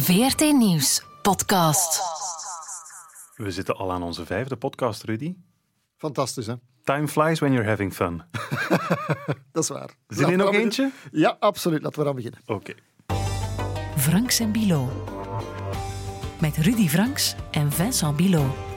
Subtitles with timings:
[0.00, 2.00] VRT Nieuws podcast.
[3.36, 5.36] We zitten al aan onze vijfde podcast, Rudy.
[5.96, 6.54] Fantastisch, hè?
[6.84, 8.22] Time flies when you're having fun.
[9.52, 9.90] Dat is waar.
[10.08, 10.90] Zit er nog we eentje?
[11.12, 11.82] Ja, absoluut.
[11.82, 12.40] Laten we aan beginnen.
[12.46, 12.74] Oké.
[13.96, 15.06] Franks en Bilo.
[16.40, 18.69] Met Rudy Franks en Vincent Bilo.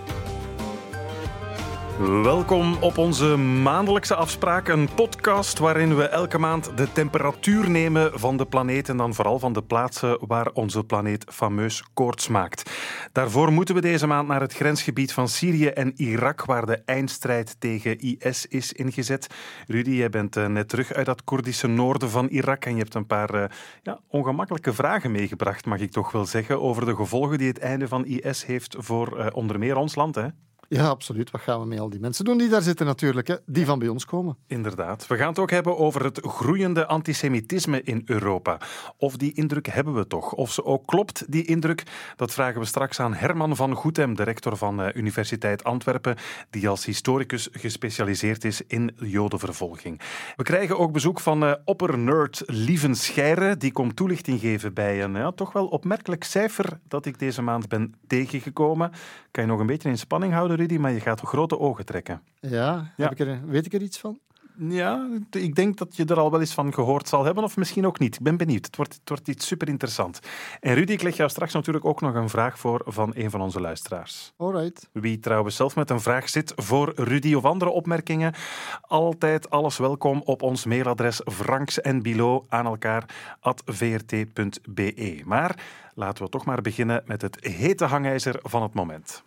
[2.04, 8.38] Welkom op onze maandelijkse afspraak, een podcast waarin we elke maand de temperatuur nemen van
[8.38, 12.72] de planeet en dan vooral van de plaatsen waar onze planeet fameus koorts maakt.
[13.12, 17.55] Daarvoor moeten we deze maand naar het grensgebied van Syrië en Irak, waar de eindstrijd
[17.60, 19.27] tegen IS is ingezet.
[19.68, 22.96] Rudy, jij bent eh, net terug uit dat Koerdische noorden van Irak en je hebt
[22.96, 23.49] een paar eh,
[23.84, 27.88] ja, ongemakkelijke vragen meegebracht, mag ik toch wel zeggen, over de gevolgen die het einde
[27.88, 30.27] van IS heeft voor eh, onder meer ons land, hè?
[30.73, 31.32] Ja, absoluut.
[31.32, 33.36] Wat gaan we met al die mensen doen die daar zitten natuurlijk, hè?
[33.45, 34.38] die van bij ons komen?
[34.48, 35.08] Inderdaad.
[35.08, 38.58] We gaan het ook hebben over het groeiende antisemitisme in Europa.
[38.98, 40.32] Of die indruk hebben we toch?
[40.32, 41.84] Of ze ook klopt, die indruk?
[42.16, 46.16] Dat vragen we straks aan Herman van Goethem, de rector van uh, Universiteit Antwerpen,
[46.49, 50.01] die als historicus gespecialiseerd is in jodenvervolging.
[50.35, 53.57] We krijgen ook bezoek van uh, oppernerd Lieven Scheire.
[53.57, 57.94] Die komt toelichting geven bij een toch wel opmerkelijk cijfer dat ik deze maand ben
[58.07, 58.91] tegengekomen.
[59.32, 62.22] Kan je nog een beetje in spanning houden, Rudy, maar je gaat grote ogen trekken.
[62.40, 62.92] Ja, Ja.
[62.96, 64.19] Heb ik er, weet ik er iets van?
[64.58, 67.86] Ja, ik denk dat je er al wel eens van gehoord zal hebben, of misschien
[67.86, 68.16] ook niet.
[68.16, 68.66] Ik ben benieuwd.
[68.66, 70.19] Het wordt, het wordt iets super interessant.
[70.59, 73.41] En Rudy, ik leg jou straks natuurlijk ook nog een vraag voor van een van
[73.41, 74.34] onze luisteraars.
[74.38, 74.90] Alright.
[74.91, 78.34] Wie trouwens zelf met een vraag zit voor Rudy of andere opmerkingen,
[78.81, 83.06] altijd alles welkom op ons mailadres franks en bilo aan elkaar
[83.40, 85.22] at vrt.be.
[85.25, 89.24] Maar laten we toch maar beginnen met het hete hangijzer van het moment.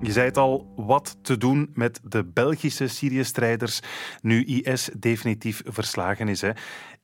[0.00, 3.80] Je zei het al, wat te doen met de Belgische Syrië-strijders
[4.20, 6.40] nu IS definitief verslagen is.
[6.40, 6.50] Hè?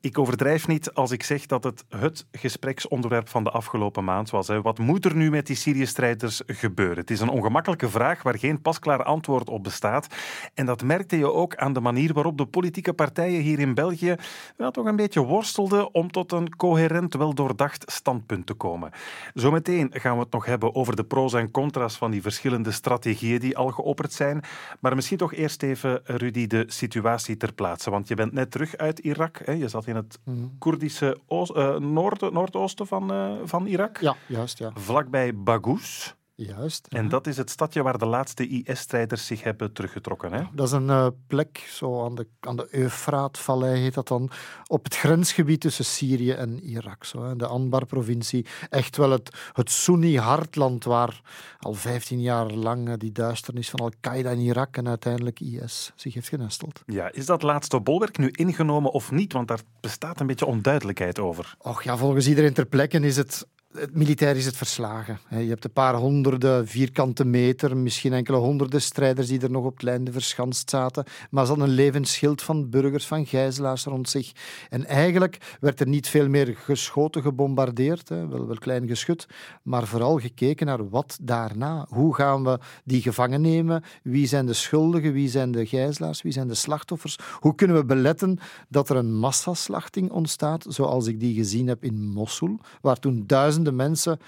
[0.03, 4.49] Ik overdrijf niet als ik zeg dat het het gespreksonderwerp van de afgelopen maand was.
[4.49, 4.63] Hè.
[4.63, 6.97] Wat moet er nu met die Syrië-strijders gebeuren?
[6.97, 10.07] Het is een ongemakkelijke vraag waar geen pasklaar antwoord op bestaat.
[10.55, 14.17] En dat merkte je ook aan de manier waarop de politieke partijen hier in België
[14.59, 18.91] ja, toch een beetje worstelden om tot een coherent, weldoordacht standpunt te komen.
[19.35, 23.41] Zometeen gaan we het nog hebben over de pro's en contra's van die verschillende strategieën
[23.41, 24.43] die al geopperd zijn.
[24.81, 27.91] Maar misschien toch eerst even, Rudy, de situatie ter plaatse.
[27.91, 29.41] Want je bent net terug uit Irak.
[29.45, 29.53] Hè.
[29.53, 30.19] Je zat in het
[30.59, 33.99] Koerdische oost, eh, noord, noordoosten van, eh, van Irak.
[34.01, 34.71] Ja, juist, ja.
[34.75, 36.15] Vlakbij Baghouz.
[36.45, 36.87] Juist.
[36.87, 37.09] En ja.
[37.09, 40.33] dat is het stadje waar de laatste IS-strijders zich hebben teruggetrokken.
[40.33, 40.43] Hè?
[40.53, 44.31] Dat is een eh, plek, zo aan de, aan de Eufraatvallei heet dat dan,
[44.67, 47.05] op het grensgebied tussen Syrië en Irak.
[47.05, 47.37] Zo, hè.
[47.37, 48.47] De Anbar-provincie.
[48.71, 51.21] Echt wel het, het Sunni-hartland waar
[51.59, 56.15] al 15 jaar lang eh, die duisternis van Al-Qaeda in Irak en uiteindelijk IS zich
[56.15, 56.83] heeft genesteld.
[56.87, 59.33] Ja, is dat laatste bolwerk nu ingenomen of niet?
[59.33, 61.55] Want daar bestaat een beetje onduidelijkheid over.
[61.59, 65.19] Och ja, volgens iedereen ter plekke is het, het militair is het verslagen.
[65.31, 69.73] Je hebt een paar honderden vierkante meter, misschien enkele honderden strijders die er nog op
[69.73, 71.05] het lijnde verschanst zaten.
[71.31, 74.33] Maar ze hadden een levensschild van burgers, van gijzelaars rond zich.
[74.71, 78.09] En eigenlijk werd er niet veel meer geschoten, gebombardeerd.
[78.09, 79.27] Wel, wel klein geschut,
[79.63, 81.87] maar vooral gekeken naar wat daarna.
[81.89, 83.83] Hoe gaan we die gevangen nemen?
[84.03, 85.13] Wie zijn de schuldigen?
[85.13, 86.23] Wie zijn de gijzelaars?
[86.23, 87.19] Wie zijn de slachtoffers?
[87.41, 92.07] Hoe kunnen we beletten dat er een massaslachting ontstaat, zoals ik die gezien heb in
[92.07, 93.25] Mosul, waar toen
[93.63, 94.19] duizenden mensen,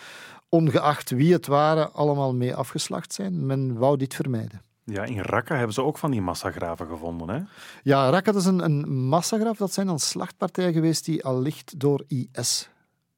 [0.48, 3.46] ongeacht wie het waren, allemaal mee afgeslacht zijn?
[3.46, 4.62] Men wou dit vermijden.
[4.84, 7.28] Ja, in Raqqa hebben ze ook van die massagraven gevonden.
[7.28, 7.40] Hè?
[7.82, 9.56] Ja, Raqqa dat is een, een massagraf.
[9.56, 12.68] Dat zijn dan slachtpartijen geweest die allicht door IS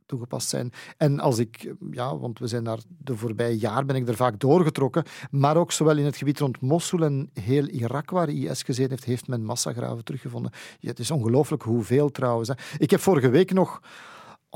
[0.06, 0.72] toegepast zijn.
[0.96, 4.40] En als ik, ja, want we zijn daar de voorbije jaar ben ik er vaak
[4.40, 8.90] doorgetrokken, maar ook zowel in het gebied rond Mosul en heel Irak waar IS gezeten
[8.90, 10.52] heeft, heeft men massagraven teruggevonden.
[10.78, 12.48] Ja, het is ongelooflijk hoeveel trouwens.
[12.48, 12.54] Hè.
[12.78, 13.80] Ik heb vorige week nog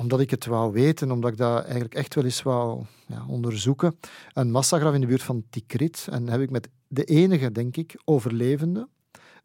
[0.00, 3.98] omdat ik het wou weten, omdat ik dat eigenlijk echt wel eens wou ja, onderzoeken,
[4.32, 6.08] een massagraf in de buurt van Tikrit.
[6.10, 8.88] En heb ik met de enige, denk ik, overlevende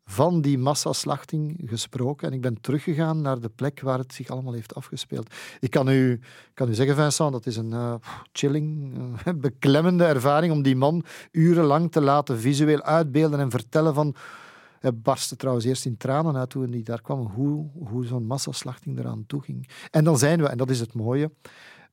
[0.06, 2.28] van die massaslachting gesproken.
[2.28, 5.34] En ik ben teruggegaan naar de plek waar het zich allemaal heeft afgespeeld.
[5.60, 6.20] Ik kan u,
[6.54, 7.94] kan u zeggen, Vincent, dat is een eh,
[8.32, 8.94] chilling,
[9.26, 14.16] eh, beklemmende ervaring om die man urenlang te laten visueel uitbeelden en vertellen van...
[14.80, 19.00] Hij barstte trouwens eerst in tranen uit toen hij daar kwam, hoe, hoe zo'n massaslachting
[19.00, 19.70] eraan toe ging.
[19.92, 21.32] En dan zijn we, en dat is het mooie,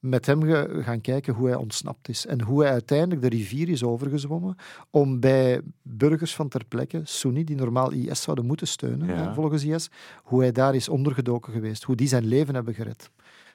[0.00, 0.42] met hem
[0.82, 4.56] gaan kijken hoe hij ontsnapt is en hoe hij uiteindelijk de rivier is overgezwommen
[4.90, 9.34] om bij burgers van ter plekke, Sunni, die normaal IS zouden moeten steunen, Ja.
[9.34, 9.90] volgens IS,
[10.22, 13.10] hoe hij daar is ondergedoken geweest, hoe die zijn leven hebben gered.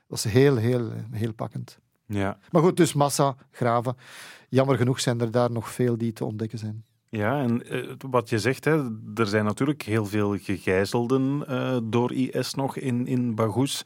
[0.08, 1.78] Dat is heel, heel, heel pakkend.
[2.06, 2.38] Ja.
[2.52, 3.96] Maar goed, dus massa, graven.
[4.50, 6.84] Jammer genoeg zijn er daar nog veel die te ontdekken zijn.
[7.18, 12.14] Ja, en uh, wat je zegt, hè, er zijn natuurlijk heel veel gegijzelden uh, door
[12.14, 13.82] IS nog in, in Baghouz.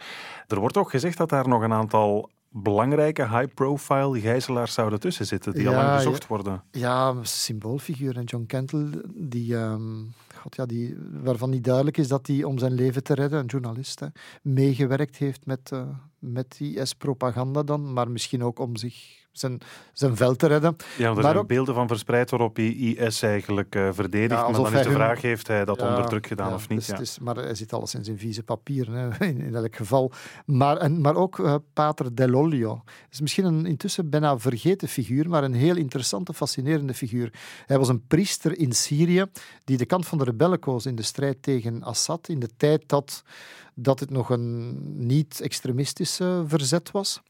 [0.47, 5.53] Er wordt ook gezegd dat daar nog een aantal belangrijke high-profile gijzelaars zouden tussen zitten,
[5.53, 6.63] die ja, al lang gezocht worden.
[6.71, 8.17] Ja, symboolfiguur.
[8.17, 12.57] En John Kentel, die, um, God, ja, die, waarvan niet duidelijk is dat hij om
[12.57, 14.07] zijn leven te redden, een journalist, hè,
[14.41, 15.81] meegewerkt heeft met, uh,
[16.19, 19.59] met IS-propaganda dan, maar misschien ook om zich zijn,
[19.93, 20.75] zijn veld te redden.
[20.97, 24.41] Ja, er maar zijn ook, beelden van verspreid waarop hij IS eigenlijk uh, verdedigt.
[24.41, 26.97] Ja, maar dan is de vraag, heeft hij dat onder druk gedaan of niet?
[26.97, 30.11] Dus is, maar hij zit alles in zijn vieze papieren, hè, in, in, elk geval.
[30.45, 32.83] Maar, en, maar ook uh, Pater Dell'Olio.
[33.09, 37.33] is misschien een intussen bijna vergeten figuur, maar een heel interessante, fascinerende figuur.
[37.65, 39.25] Hij was een priester in Syrië
[39.63, 42.83] die de kant van de rebellen koos in de strijd tegen Assad in de tijd
[42.85, 43.23] dat,
[43.73, 44.77] dat het nog een
[45.07, 47.21] niet-extremistische verzet was.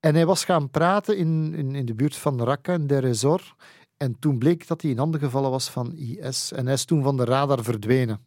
[0.00, 3.54] En hij was gaan praten in, in, in de buurt van Raqqa en Der Resor.
[3.96, 6.52] En toen bleek dat hij in handen gevallen was van IS.
[6.52, 8.20] En hij is toen van de radar verdwenen.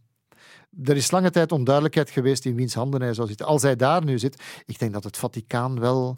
[0.84, 3.46] Er is lange tijd onduidelijkheid geweest in wiens handen hij zou zitten.
[3.46, 6.18] Als hij daar nu zit, ik denk dat het Vaticaan wel.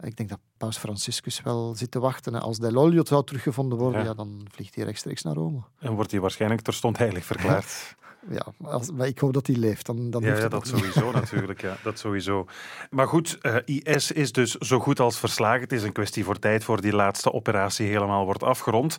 [0.00, 2.40] Ik denk dat Paus Franciscus wel zit te wachten.
[2.40, 4.14] Als Dell'Olio zou teruggevonden worden, ja.
[4.14, 5.62] dan vliegt hij rechtstreeks naar Rome.
[5.78, 7.94] En wordt hij waarschijnlijk terstond heilig verklaard.
[8.30, 9.86] Ja, als, maar ik hoop dat hij leeft.
[9.86, 11.60] Dan, dan ja, ja dat sowieso natuurlijk.
[11.60, 12.46] Ja, dat sowieso.
[12.90, 15.60] Maar goed, uh, eh, IS is dus zo goed als verslagen.
[15.60, 18.96] Het is een kwestie voor tijd voor die laatste operatie helemaal wordt afgerond.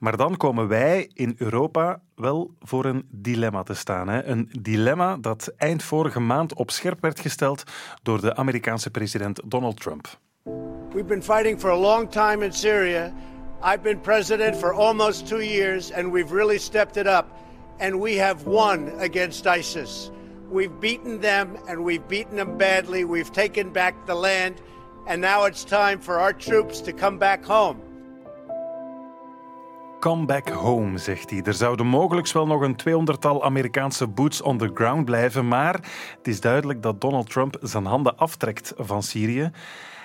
[0.00, 4.08] Maar dan komen wij in Europa wel voor een dilemma te staan.
[4.08, 4.24] Hè?
[4.24, 7.62] Een dilemma dat eind vorige maand op scherp werd gesteld
[8.02, 10.18] door de Amerikaanse president Donald Trump.
[10.92, 13.12] We've been fighting for a long time in Syria.
[13.62, 17.26] I've been president for almost two years and we've really stepped it up
[17.80, 20.10] and we have won against ISIS.
[20.50, 23.04] We've beaten them and we've beaten them badly.
[23.04, 24.54] We've taken back the land,
[25.06, 27.76] and now it's time for our troops to come back home.
[30.00, 31.42] Come back home, zegt hij.
[31.42, 35.74] Er zouden mogelijk wel nog een tweehonderdtal Amerikaanse boots on the ground blijven, maar
[36.16, 39.50] het is duidelijk dat Donald Trump zijn handen aftrekt van Syrië.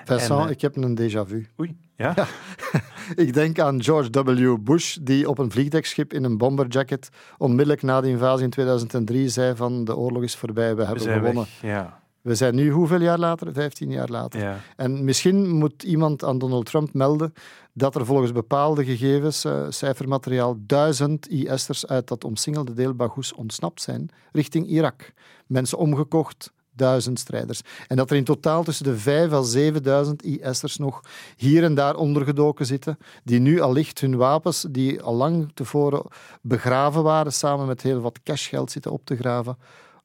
[0.05, 1.47] Vincent, en, uh, ik heb een déjà vu.
[1.59, 2.13] Oei, ja?
[2.15, 2.27] ja.
[3.25, 4.57] ik denk aan George W.
[4.59, 9.55] Bush, die op een vliegdekschip in een bomberjacket onmiddellijk na de invasie in 2003 zei
[9.55, 11.45] van de oorlog is voorbij, we hebben we gewonnen.
[11.61, 11.71] Weg.
[11.71, 12.03] Ja.
[12.25, 13.53] We zijn nu hoeveel jaar later?
[13.53, 14.39] Vijftien jaar later.
[14.39, 14.59] Ja.
[14.75, 17.33] En misschien moet iemand aan Donald Trump melden
[17.73, 23.81] dat er volgens bepaalde gegevens, uh, cijfermateriaal, duizend IS'ers uit dat omsingelde deel Baghouz ontsnapt
[23.81, 25.11] zijn richting Irak.
[25.47, 27.61] Mensen omgekocht, duizend strijders.
[27.87, 31.01] En dat er in totaal tussen de 5 en 7000 IS'ers nog
[31.35, 36.03] hier en daar ondergedoken zitten, die nu allicht hun wapens, die al lang tevoren
[36.41, 39.57] begraven waren, samen met heel wat cashgeld zitten op te graven,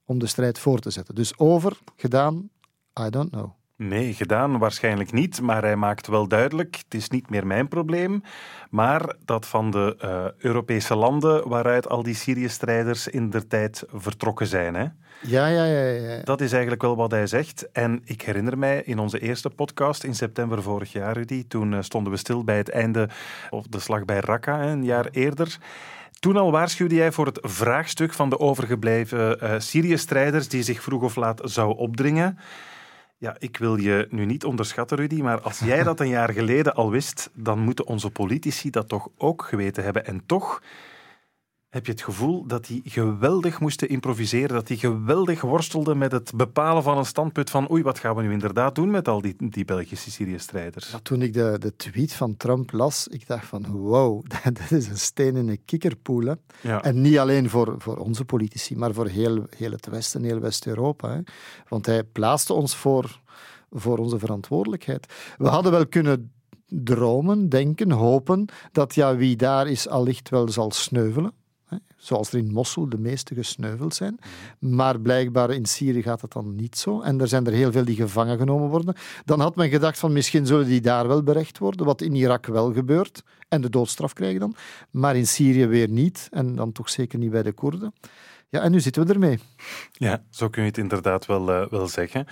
[0.05, 1.15] om de strijd voor te zetten.
[1.15, 2.51] Dus over, gedaan,
[3.01, 3.60] I don't know.
[3.82, 8.23] Nee, gedaan waarschijnlijk niet, maar hij maakt wel duidelijk: het is niet meer mijn probleem,
[8.71, 14.47] maar dat van de uh, Europese landen waaruit al die Syrië-strijders in der tijd vertrokken
[14.47, 14.75] zijn.
[14.75, 14.87] Hè?
[15.23, 16.23] Ja, ja, ja, ja.
[16.23, 17.71] Dat is eigenlijk wel wat hij zegt.
[17.73, 21.83] En ik herinner mij in onze eerste podcast in september vorig jaar, Rudy, toen eh,
[21.83, 23.09] stonden we stil bij het einde
[23.50, 25.59] of de slag bij Raqqa, een jaar eerder.
[26.19, 31.03] Toen al waarschuwde jij voor het vraagstuk van de overgebleven uh, Syrië-strijders die zich vroeg
[31.03, 32.38] of laat zou opdringen.
[33.21, 36.75] Ja, ik wil je nu niet onderschatten, Rudy, maar als jij dat een jaar geleden
[36.75, 40.07] al wist, dan moeten onze politici dat toch ook geweten hebben.
[40.07, 40.63] En toch
[41.71, 46.33] heb je het gevoel dat die geweldig moesten improviseren, dat die geweldig worstelden met het
[46.35, 49.35] bepalen van een standpunt van oei, wat gaan we nu inderdaad doen met al die,
[49.39, 50.91] die Belgische Syrië-strijders?
[50.91, 54.89] Ja, toen ik de, de tweet van Trump las, ik dacht van wow, dat is
[54.89, 56.35] een steen in een kikkerpoel.
[56.61, 56.83] Ja.
[56.83, 61.23] En niet alleen voor, voor onze politici, maar voor heel, heel het Westen, heel West-Europa.
[61.69, 63.21] Want hij plaatste ons voor,
[63.71, 65.12] voor onze verantwoordelijkheid.
[65.39, 66.33] We hadden wel kunnen
[66.67, 71.39] dromen, denken, hopen dat ja, wie daar is allicht wel zal sneuvelen
[71.97, 74.19] zoals er in Mosul de meeste gesneuveld zijn.
[74.59, 77.00] Maar blijkbaar in Syrië gaat het dan niet zo.
[77.00, 78.95] En er zijn er heel veel die gevangen genomen worden.
[79.25, 82.47] Dan had men gedacht van misschien zullen die daar wel berecht worden, wat in Irak
[82.47, 83.23] wel gebeurt.
[83.49, 84.55] En de doodstraf krijgen dan.
[84.91, 86.29] Maar in Syrië weer niet.
[86.31, 87.93] En dan toch zeker niet bij de Koerden.
[88.49, 89.39] Ja, en nu zitten we ermee.
[89.93, 92.27] Ja, zo kun je het inderdaad wel, uh, wel zeggen.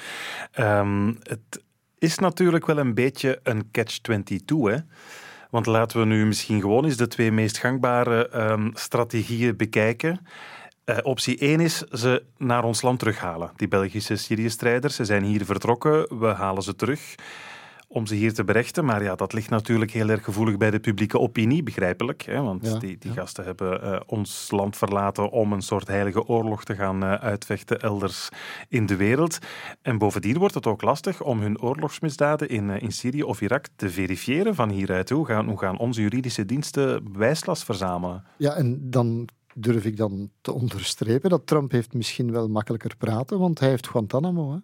[0.58, 1.62] Um, het
[1.98, 4.76] is natuurlijk wel een beetje een catch-22, hè.
[5.50, 10.26] Want laten we nu misschien gewoon eens de twee meest gangbare um, strategieën bekijken.
[10.84, 13.50] Uh, optie 1 is ze naar ons land terughalen.
[13.56, 17.14] Die Belgische Syrië-strijders, ze zijn hier vertrokken, we halen ze terug.
[17.90, 18.84] Om ze hier te berechten.
[18.84, 22.22] Maar ja, dat ligt natuurlijk heel erg gevoelig bij de publieke opinie, begrijpelijk.
[22.22, 22.42] Hè?
[22.42, 23.16] Want Ja, die, die ja.
[23.16, 27.80] gasten hebben eh, ons land verlaten om een soort heilige oorlog te gaan eh, uitvechten
[27.80, 28.28] elders
[28.68, 29.38] in de wereld.
[29.82, 33.66] En bovendien wordt het ook lastig om hun oorlogsmisdaden in, eh, in Syrië of Irak
[33.76, 35.10] te verifiëren van hieruit.
[35.10, 38.24] Hoe gaan, hoe gaan onze juridische diensten bewijslast verzamelen?
[38.36, 43.38] Ja, en dan durf ik dan te onderstrepen dat Trump heeft misschien wel makkelijker praten,
[43.38, 44.52] want hij heeft Guantanamo.
[44.52, 44.58] Hè.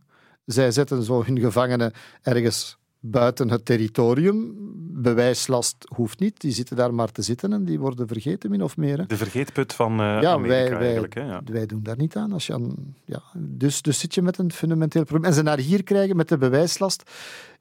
[0.44, 2.78] Zij zetten zo hun gevangenen ergens
[3.10, 4.54] buiten het territorium.
[4.96, 8.76] Bewijslast hoeft niet, die zitten daar maar te zitten en die worden vergeten, min of
[8.76, 8.98] meer.
[8.98, 9.06] Hè.
[9.06, 11.14] De vergeetput van Ja, Amerika wij, eigenlijk.
[11.14, 11.22] Hè?
[11.22, 11.40] Ja.
[11.44, 12.32] wij doen daar niet aan.
[12.32, 15.24] Als je aan ja, dus, dus zit je met een fundamenteel probleem.
[15.30, 17.10] En ze naar hier krijgen met de bewijslast.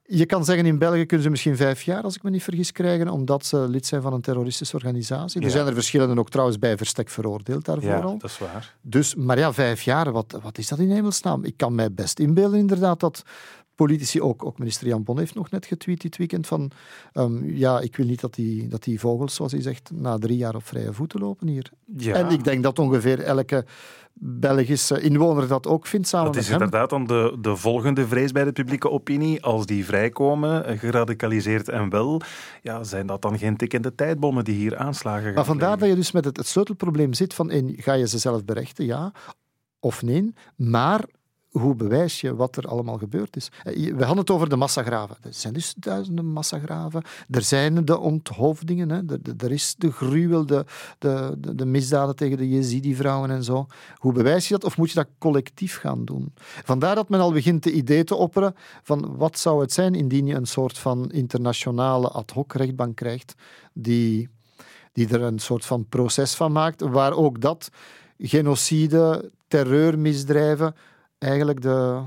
[0.06, 2.72] Je kan zeggen, in België kunnen ze misschien vijf jaar, als ik me niet vergis,
[2.72, 5.40] krijgen, omdat ze lid zijn van een terroristische organisatie.
[5.40, 8.18] Er zijn er verschillende ook trouwens bij verstek veroordeeld daarvoor ja, al.
[8.18, 8.74] dat is waar.
[8.80, 11.44] Dus, maar ja, vijf jaar, wat, wat is dat in hemelsnaam?
[11.44, 13.22] Ik kan mij best inbeelden inderdaad dat
[13.74, 16.70] politici, ook, ook minister Jan Bon heeft nog net getweet dit weekend van
[17.12, 20.36] ehm, ja, ik wil niet dat die, dat die vogels, zoals hij zegt, na drie
[20.36, 21.70] jaar op vrije voeten lopen hier.
[21.96, 22.14] Ja.
[22.14, 23.64] En ik denk dat ongeveer elke
[24.16, 26.60] Belgische inwoner dat ook vindt samen Dat met is hem.
[26.60, 29.42] inderdaad dan de, de volgende vrees bij de publieke opinie.
[29.42, 32.20] Als die vrijkomen, eh, geradicaliseerd en wel,
[32.62, 35.94] ja, zijn dat dan geen tikkende tijdbommen die hier aanslagen gaan Maar vandaar dat je
[35.94, 39.12] dus met het, het sleutelprobleem zit van ga je ze zelf berechten, ja
[39.80, 41.04] of nee, maar
[41.58, 43.48] hoe bewijs je wat er allemaal gebeurd is?
[43.62, 45.16] Eh, We hadden het over de massagraven.
[45.22, 47.02] Er zijn dus duizenden massagraven.
[47.30, 48.90] Er zijn de onthoofdingen.
[48.90, 49.00] Hè.
[49.38, 50.64] Er, is de gruwel, de,
[50.98, 53.66] de, de, de misdaden tegen de Jezidi-vrouwen en zo.
[53.96, 54.64] Hoe bewijs je dat?
[54.64, 56.32] Of moet je dat collectief gaan doen?
[56.64, 60.26] Vandaar dat men al begint de idee te opperen van wat zou het zijn indien
[60.26, 63.34] je een soort van internationale ad hoc rechtbank krijgt
[63.72, 64.28] die
[64.92, 67.70] die er een soort van proces van maakt, waar ook dat
[68.18, 70.74] genocide, terreurmisdrijven
[71.24, 72.02] eigenlijk de,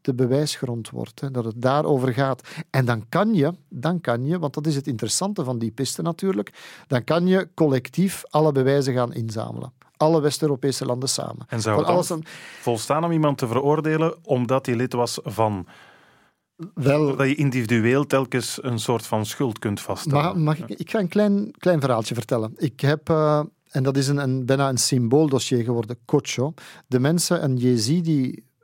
[0.00, 1.20] de bewijsgrond wordt.
[1.20, 2.48] Hè, dat het daarover gaat.
[2.70, 6.02] En dan kan je, dan kan je, want dat is het interessante van die piste
[6.02, 9.72] natuurlijk, dan kan je collectief alle bewijzen gaan inzamelen.
[9.96, 11.46] Alle West-Europese landen samen.
[11.48, 12.12] En zou alles
[12.60, 15.66] volstaan om iemand te veroordelen omdat hij lid was van...
[16.74, 20.24] wel, Dat je individueel telkens een soort van schuld kunt vaststellen.
[20.24, 22.52] Mag, mag ik, ik ga een klein, klein verhaaltje vertellen.
[22.56, 23.40] Ik heb, eh,
[23.70, 26.54] en dat is een, een, bijna een symbooldossier geworden, Kocho.
[26.86, 27.58] De mensen, een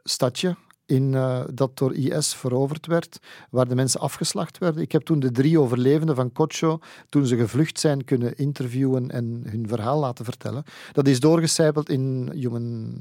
[0.08, 3.18] Jezidi-stadje in, eh, dat door IS veroverd werd,
[3.50, 4.82] waar de mensen afgeslacht werden.
[4.82, 9.42] Ik heb toen de drie overlevenden van Kocho, toen ze gevlucht zijn, kunnen interviewen en
[9.46, 10.64] hun verhaal laten vertellen.
[10.92, 12.96] Dat is doorgecijpeld in Human,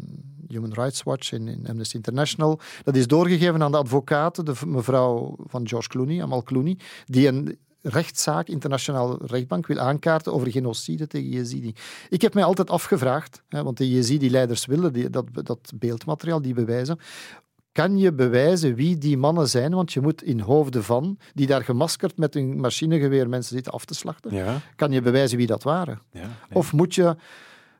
[0.47, 2.59] Human Rights Watch, in, in Amnesty International.
[2.83, 7.57] Dat is doorgegeven aan de advocaten, de mevrouw van George Clooney, Amal Clooney, die een
[7.81, 11.73] rechtszaak, internationaal rechtbank, wil aankaarten over genocide tegen Jezidi.
[12.09, 16.53] Ik heb mij altijd afgevraagd, hè, want de Jezidi-leiders willen die, dat, dat beeldmateriaal, die
[16.53, 16.99] bewijzen,
[17.71, 19.73] kan je bewijzen wie die mannen zijn?
[19.73, 23.85] Want je moet in hoofden van, die daar gemaskerd met een machinegeweer mensen zitten af
[23.85, 26.01] te slachten, Ja, kan je bewijzen wie dat waren?
[26.11, 26.19] ja.
[26.19, 26.29] nee.
[26.53, 27.15] Of moet je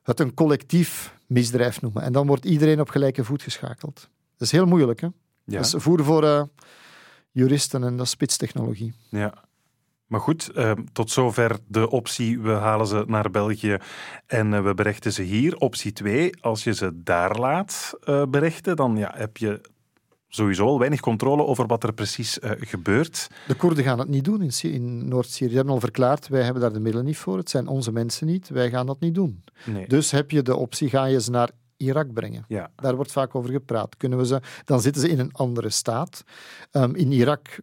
[0.03, 2.01] het een collectief misdrijf noemen?
[2.03, 3.95] En dan wordt iedereen op gelijke voet geschakeld.
[4.37, 5.07] Dat is heel moeilijk, hè?
[5.43, 5.57] ja.
[5.57, 6.43] Dat is voer voor eh,
[7.31, 8.93] juristen en dat is spitstechnologie.
[9.09, 9.33] Ja.
[10.07, 13.77] Maar goed, eh, tot zover de optie, we halen ze naar België
[14.25, 15.57] en eh, we berechten ze hier.
[15.57, 19.61] Optie 2, als je ze daar laat eh, berechten, dan ja, heb je
[20.27, 23.27] sowieso al weinig controle over wat er precies gebeurt.
[23.47, 25.49] De Koerden gaan het niet doen in, Sy- in Noord-Syrië.
[25.49, 27.37] Ze hebben al verklaard, wij hebben daar de middelen niet voor.
[27.37, 29.43] Het zijn onze mensen niet, wij gaan dat niet doen.
[29.65, 29.87] Nee.
[29.87, 32.45] Dus heb je de optie, ga je ze naar Irak brengen.
[32.47, 33.97] Ja, Daar wordt vaak over gepraat.
[33.97, 36.23] Kunnen we ze, dan zitten ze in een andere staat.
[36.71, 37.59] Ehm, in Irak,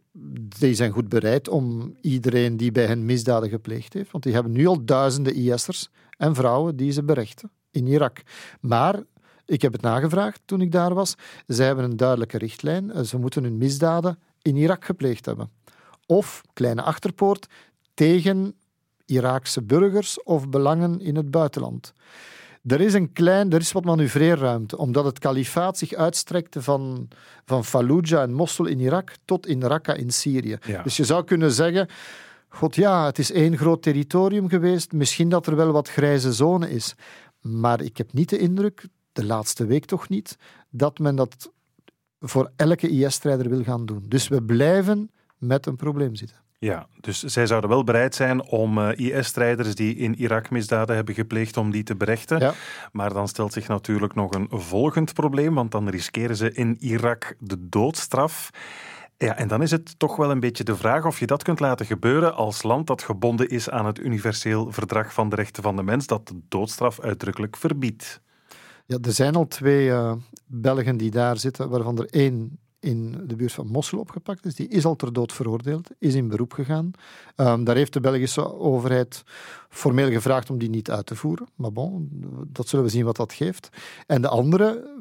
[0.58, 4.52] die zijn goed bereid om iedereen die bij hen misdaden gepleegd heeft, want die hebben
[4.52, 8.22] nu al duizenden IS'ers en vrouwen die ze berechten in Irak.
[8.60, 9.02] Maar
[9.46, 11.14] ik heb het nagevraagd toen ik daar was.
[11.46, 12.90] Zij hebben een duidelijke richtlijn.
[12.92, 15.50] Eh, Ze moeten hun misdaden in Irak gepleegd hebben.
[16.06, 17.46] Of, kleine achterpoort,
[17.94, 18.54] tegen
[19.06, 21.92] Iraakse burgers of belangen in het buitenland.
[22.66, 27.08] Er is, een klein, er is wat manoeuvreerruimte, omdat het kalifaat zich uitstrekte van,
[27.44, 30.58] van Fallujah en Mosul in Irak tot in Raqqa in Syrië.
[30.66, 30.82] Ja.
[30.82, 31.88] Dus je zou kunnen zeggen,
[32.48, 36.70] god ja, het is één groot territorium geweest, misschien dat er wel wat grijze zone
[36.70, 36.94] is.
[37.40, 40.36] Maar ik heb niet de indruk, de laatste week toch niet,
[40.70, 41.52] dat men dat
[42.20, 44.04] voor elke IS-strijder wil gaan doen.
[44.08, 46.43] Dus we blijven met een probleem zitten.
[46.64, 51.14] Ja, dus zij zouden wel bereid zijn om eh, IS-strijders die in Irak misdaden hebben
[51.14, 52.38] gepleegd, om die te berechten.
[52.38, 52.52] Ja.
[52.92, 57.36] Maar dan stelt zich natuurlijk nog een volgend probleem, want dan riskeren ze in Irak
[57.38, 58.50] de doodstraf.
[59.16, 61.60] Ja, en dan is het toch wel een beetje de vraag of je dat kunt
[61.60, 65.76] laten gebeuren als land dat gebonden is aan het universeel verdrag van de rechten van
[65.76, 68.20] de mens, dat de doodstraf uitdrukkelijk verbiedt.
[68.86, 70.12] Ja, er zijn al twee eh,
[70.46, 74.54] Belgen die daar zitten, waarvan er één in de buurt van Mossel opgepakt is.
[74.54, 76.90] Die is al ter dood veroordeeld, is in beroep gegaan.
[77.36, 79.22] Um, daar heeft de Belgische overheid
[79.68, 81.46] formeel gevraagd om die niet uit te voeren.
[81.54, 82.08] Maar bon,
[82.46, 83.68] dat zullen we zien wat dat geeft.
[84.06, 84.96] En de andere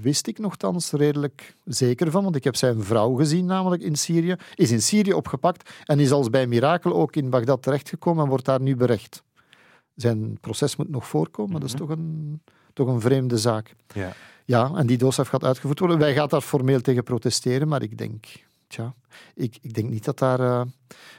[0.00, 4.36] wist ik nogthans redelijk zeker van, want ik heb zijn vrouw gezien, namelijk in Syrië.
[4.54, 8.44] Is in Syrië opgepakt en is als bij mirakel ook in Bagdad terechtgekomen en wordt
[8.44, 9.22] daar nu berecht.
[9.94, 11.84] Zijn proces moet nog voorkomen, maar dat is mhm.
[11.84, 12.40] toch een,
[12.78, 13.74] toch een vreemde zaak.
[13.94, 14.12] Ja.
[14.44, 15.98] Ja, en die doodstraf gaat uitgevoerd worden.
[15.98, 18.26] Wij gaan daar formeel tegen protesteren, maar ik denk,
[18.66, 18.94] tja,
[19.34, 20.62] ik, ik denk niet dat, daar, uh,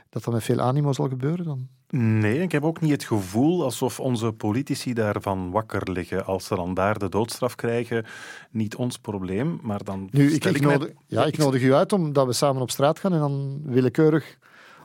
[0.09, 1.67] dat dat met veel animo zal gebeuren dan.
[1.89, 6.25] Nee, ik heb ook niet het gevoel alsof onze politici daarvan wakker liggen.
[6.25, 8.05] Als ze dan daar de doodstraf krijgen,
[8.51, 10.07] niet ons probleem, maar dan.
[10.11, 13.13] Nu, ik, ik, nodig, ja, ik nodig u uit omdat we samen op straat gaan
[13.13, 14.37] en dan willekeurig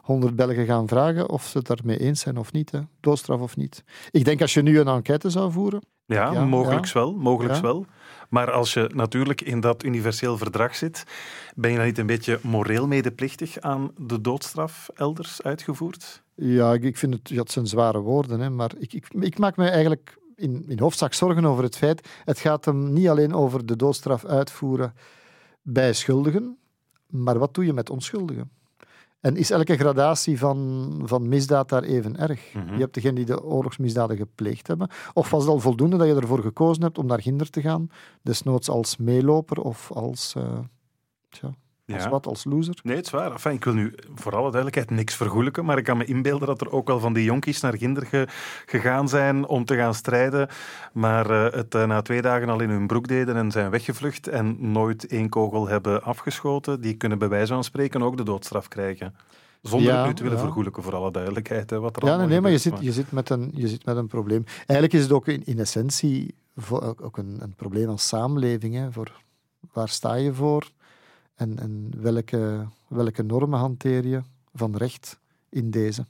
[0.04, 2.70] 100 Belgen gaan vragen of ze het daarmee eens zijn of niet.
[2.70, 2.80] Hè.
[3.00, 3.84] Doodstraf of niet.
[4.10, 5.82] Ik denk als je nu een enquête zou voeren.
[6.06, 7.14] Ja, ja mogelijk wel.
[7.14, 7.86] Mogelijk wel.
[8.28, 11.04] Maar als je natuurlijk in dat universeel verdrag zit,
[11.54, 16.22] ben je dan niet een beetje moreel medeplichtig aan de doodstraf elders uitgevoerd?
[16.34, 19.68] Ja, ik vind het, dat zijn zware woorden, hè, maar ik, ik, ik maak me
[19.68, 23.76] eigenlijk in, in hoofdzaak zorgen over het feit, het gaat hem niet alleen over de
[23.76, 24.94] doodstraf uitvoeren
[25.62, 26.58] bij schuldigen,
[27.06, 28.50] maar wat doe je met onschuldigen?
[29.24, 32.54] En is elke gradatie van, van misdaad daar even erg?
[32.54, 32.74] Mhm.
[32.74, 34.88] Je hebt degenen die de oorlogsmisdaden gepleegd hebben.
[35.12, 37.88] Of was het al voldoende dat je ervoor gekozen hebt om naar Ginder te gaan?
[38.22, 40.34] Desnoods als meeloper of als...
[40.38, 40.58] Uh,
[41.28, 41.54] tja,
[41.92, 42.74] als wat, als loser?
[42.82, 43.32] Nee, het is waar.
[43.32, 46.60] Enfin, ik wil nu voor alle duidelijkheid niks vergoelijken, maar ik kan me inbeelden dat
[46.60, 48.28] er ook wel van die jonkies naar Ginder
[48.66, 50.48] gegaan zijn om te gaan strijden,
[50.92, 54.28] maar uh, het uh, na twee dagen al in hun broek deden en zijn weggevlucht
[54.28, 56.80] en nooit één kogel hebben afgeschoten.
[56.80, 59.14] Die kunnen bij wijze van spreken ook de doodstraf krijgen.
[59.62, 60.44] Zonder ja, het nu te willen ja.
[60.44, 61.70] vergoelijken, voor alle duidelijkheid.
[61.70, 63.84] Hè, wat er ja, nee, nee maar je zit, je, zit met een, je zit
[63.84, 64.44] met een probleem.
[64.56, 68.74] Eigenlijk is het ook in, in essentie voor, ook een, een probleem als samenleving.
[68.74, 69.12] Hè, voor,
[69.72, 70.70] waar sta je voor?
[71.34, 74.20] En, en welke, welke normen hanteer je
[74.52, 76.06] van recht in deze?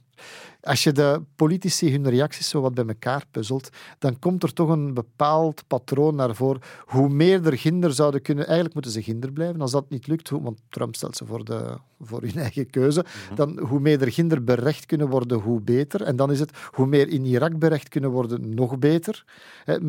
[0.60, 4.68] Als je de politici hun reacties zo wat bij elkaar puzzelt, dan komt er toch
[4.68, 6.60] een bepaald patroon naar voren.
[6.84, 8.44] Hoe meer er ginder zouden kunnen...
[8.44, 9.60] Eigenlijk moeten ze ginder blijven.
[9.60, 13.34] Als dat niet lukt, want Trump stelt ze voor, de, voor hun eigen keuze, mhm.
[13.34, 16.02] dan hoe meer er ginder berecht kunnen worden, hoe beter.
[16.02, 19.24] En dan is het, hoe meer in Irak berecht kunnen worden, nog beter.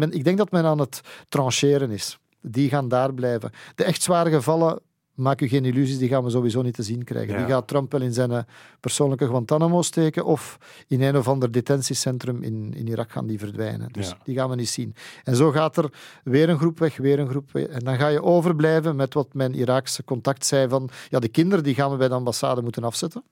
[0.10, 2.20] Ik denk dat men aan het trancheren is.
[2.42, 3.52] Die gaan daar blijven.
[3.76, 4.80] De echt zware gevallen
[5.16, 7.38] maak u geen illusies, die gaan we sowieso niet te zien krijgen.
[7.38, 8.44] Die gaat Trump wel in zijn eh,
[8.80, 13.92] persoonlijke Guantanamo steken of in een of ander detentiecentrum in, in Irak gaan die verdwijnen.
[13.92, 14.96] Dus die gaan we niet zien.
[15.24, 17.66] En zo gaat er weer een groep weg, weer een groep weg.
[17.66, 21.64] En dan ga je overblijven met wat mijn Iraakse contact zei van ja, de kinderen
[21.64, 23.24] die gaan we bij de ambassade moeten afzetten,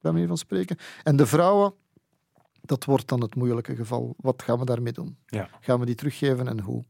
[0.00, 0.76] bij manier van spreken.
[1.02, 1.74] En de vrouwen,
[2.60, 4.14] dat wordt dan het moeilijke geval.
[4.16, 5.16] Wat gaan we daarmee doen?
[5.26, 5.48] Ja.
[5.60, 6.84] Gaan we die teruggeven en hoe?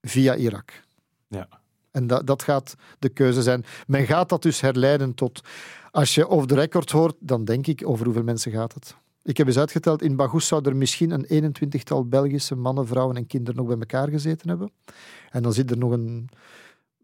[0.00, 0.82] Via Irak.
[1.28, 1.59] Ja.
[1.90, 3.64] En dat, dat gaat de keuze zijn.
[3.86, 5.40] Men gaat dat dus herleiden tot...
[5.90, 8.96] Als je off the record hoort, dan denk ik over hoeveel mensen gaat het.
[9.22, 13.26] Ik heb eens uitgeteld, in Baghouz zou er misschien een 21-tal Belgische mannen, vrouwen en
[13.26, 14.72] kinderen nog bij elkaar gezeten hebben.
[15.30, 16.28] En dan zit er nog een,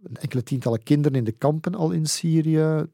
[0.03, 2.87] een enkele tientallen kinderen in de kampen al in Syrië,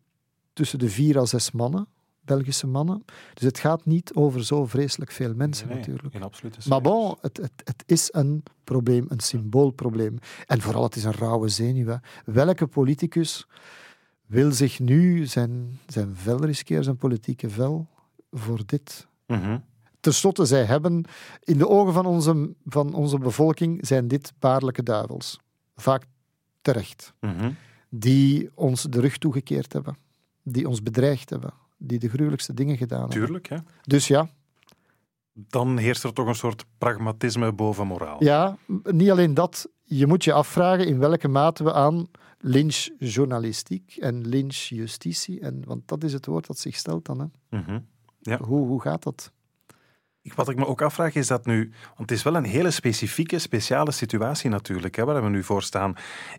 [0.53, 1.87] tussen de vier à zes mannen.
[2.25, 3.05] Belgische mannen.
[3.35, 6.15] Dus het gaat niet over zo vreselijk veel mensen natuurlijk.
[6.69, 10.19] maar bon, het, het, het, is een probleem, een symboolprobleem.
[10.47, 11.99] En vooral, het is een rauwe zenuw.
[12.25, 13.47] Welke politicus
[14.27, 17.89] wil zich nu zijn, zijn vel riskeren, zijn politieke vel,
[18.31, 19.07] voor dit?
[19.27, 19.65] Mm
[20.01, 21.05] Ten slotte, zij hebben,
[21.45, 25.39] in de ogen van onze, van onze bevolking, zijn dit baarlijke duivels.
[25.77, 26.05] Vaak
[26.61, 27.13] terecht.
[27.21, 27.51] Mhm.
[27.89, 29.97] Die ons de rug toegekeerd hebben.
[30.43, 31.53] Die ons bedreigd hebben
[31.87, 33.19] die de gruwelijkste dingen gedaan hebben.
[33.19, 33.57] Tuurlijk, hè?
[33.83, 34.29] Dus ja.
[35.33, 38.25] Dan heerst er toch een soort pragmatisme boven moraal.
[38.25, 39.69] Ja, niet alleen dat.
[39.83, 46.05] Je moet je afvragen in welke mate we aan lynchjournalistiek en lynchjustitie, en, want dat
[46.05, 47.19] is het woord dat zich stelt dan.
[47.49, 47.59] Hè.
[47.59, 47.91] Mm
[48.23, 48.39] ja.
[48.39, 49.33] hoe, hoe gaat dat?
[50.23, 53.39] Wat ik me ook afvraag is dat nu, want het is wel een hele specifieke,
[53.39, 55.95] speciale situatie natuurlijk, hè, waar we nu voor staan.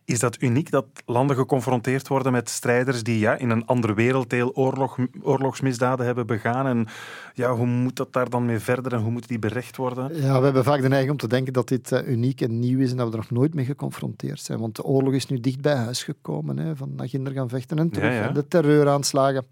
[0.06, 4.56] Is dat uniek dat landen geconfronteerd worden met strijders die ja, in een andere werelddeel
[4.56, 6.68] oorlog, oorlogsmisdaden hebben begaan?
[6.68, 6.88] En
[7.34, 10.22] ja, hoe moet dat daar dan mee verder en hoe moet die berecht worden?
[10.22, 12.80] Ja, we hebben vaak de neiging om te denken dat dit uh, uniek en nieuw
[12.80, 14.60] is en dat we er nog nooit mee geconfronteerd zijn.
[14.60, 17.80] Want de oorlog is nu dicht bij huis gekomen, hè, van naar Ginder gaan vechten
[17.80, 18.14] en terug.
[18.14, 19.46] Ja, De terreuraanslagen.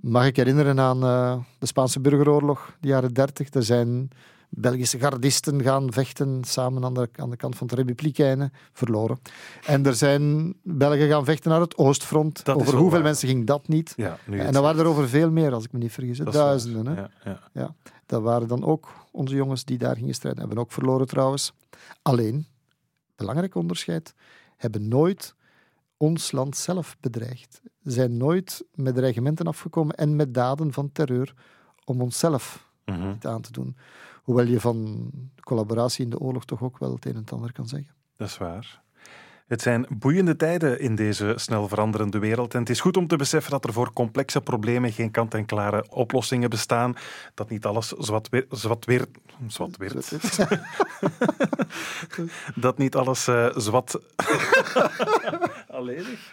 [0.00, 3.54] Mag ik herinneren aan uh, de Spaanse burgeroorlog, de jaren dertig.
[3.54, 4.10] Er zijn
[4.50, 9.18] Belgische gardisten gaan vechten samen aan de, aan de kant van de Republikeinen, verloren.
[9.66, 12.44] En er zijn Belgen gaan vechten naar het Oostfront.
[12.44, 13.92] Dat over hoeveel mensen ging dat niet?
[13.96, 16.18] Ja, en dan waren er over veel meer, als ik me niet vergis.
[16.18, 16.86] Duizenden.
[16.86, 17.00] Hè?
[17.00, 17.40] Ja, ja.
[17.52, 17.74] ja,
[18.06, 20.40] dat waren dan ook onze jongens die daar gingen strijden.
[20.40, 21.52] Hebben ook verloren trouwens.
[22.02, 22.46] Alleen,
[23.16, 24.14] belangrijk onderscheid,
[24.56, 25.34] hebben nooit
[25.98, 27.60] ons land zelf bedreigt.
[27.82, 31.34] Zijn nooit met dreigementen afgekomen en met daden van terreur
[31.84, 33.08] om onszelf Mhm.
[33.08, 33.76] niet aan te doen.
[34.22, 37.52] Hoewel je van collaboratie in de oorlog toch ook wel het een en het ander
[37.52, 37.94] kan zeggen.
[38.16, 38.82] Dat is waar.
[39.48, 42.54] Het zijn boeiende tijden in deze snel veranderende wereld.
[42.54, 46.50] En het is goed om te beseffen dat er voor complexe problemen geen kant-en-klare oplossingen
[46.50, 46.96] bestaan.
[47.34, 49.04] Dat niet alles zwart weer, zwart weer,
[49.46, 49.94] zwart weer,
[52.54, 53.98] dat niet alles eh, zwart.
[55.68, 56.32] Alledig.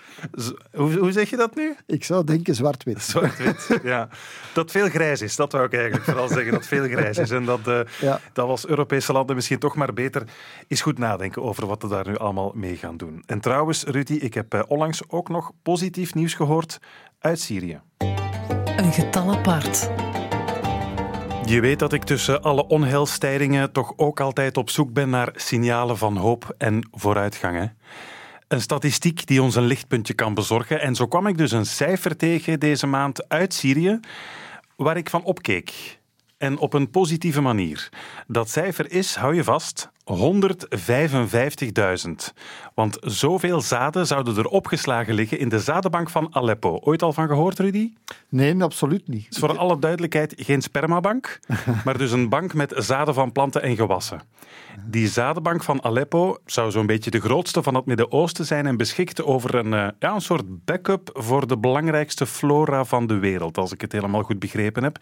[0.74, 1.76] Hoe, hoe zeg je dat nu?
[1.86, 3.02] Ik zou denken zwart-wit.
[3.02, 4.10] Zwart-wit, ja.
[4.54, 6.52] Dat veel grijs is, dat wou ik eigenlijk vooral zeggen.
[6.52, 7.32] Dat veel grijs is.
[7.32, 8.20] En dat, eh, Ja.
[8.34, 10.24] dat we als Europese landen misschien toch maar beter
[10.68, 13.24] eens goed nadenken over wat we daar nu allemaal mee gaan doen.
[13.26, 16.80] En trouwens, Rudy, ik heb eh, onlangs ook nog positief nieuws gehoord
[17.20, 17.80] uit Syrië.
[18.78, 19.90] Een getal apart.
[21.46, 25.98] Je weet dat ik tussen alle onheilstijdingen toch ook altijd op zoek ben naar signalen
[25.98, 27.58] van hoop en vooruitgang.
[27.58, 27.66] hè.
[28.48, 30.82] Een statistiek die ons een lichtpuntje kan bezorgen.
[30.82, 34.00] En zo kwam ik dus een cijfer tegen deze maand uit Syrië,
[34.76, 36.00] waar ik van opkeek.
[36.38, 37.90] En op een positieve manier.
[38.28, 40.18] Dat cijfer is, hou je vast, 155.000.
[42.74, 46.80] Want zoveel zaden zouden er opgeslagen liggen in de zadenbank van Aleppo.
[46.84, 47.94] Ooit al van gehoord, Rudy?
[48.30, 49.28] Nee, absoluut niet.
[49.30, 51.40] is voor alle duidelijkheid geen spermabank,
[51.86, 54.22] maar dus een bank met zaden van planten en gewassen.
[54.88, 59.26] Die zadenbank van Aleppo zou zo'n beetje de grootste van het Midden-Oosten zijn en beschikte
[59.26, 63.72] over een, eh, ja, een soort backup voor de belangrijkste flora van de wereld, als
[63.72, 64.98] ik het helemaal goed begrepen heb.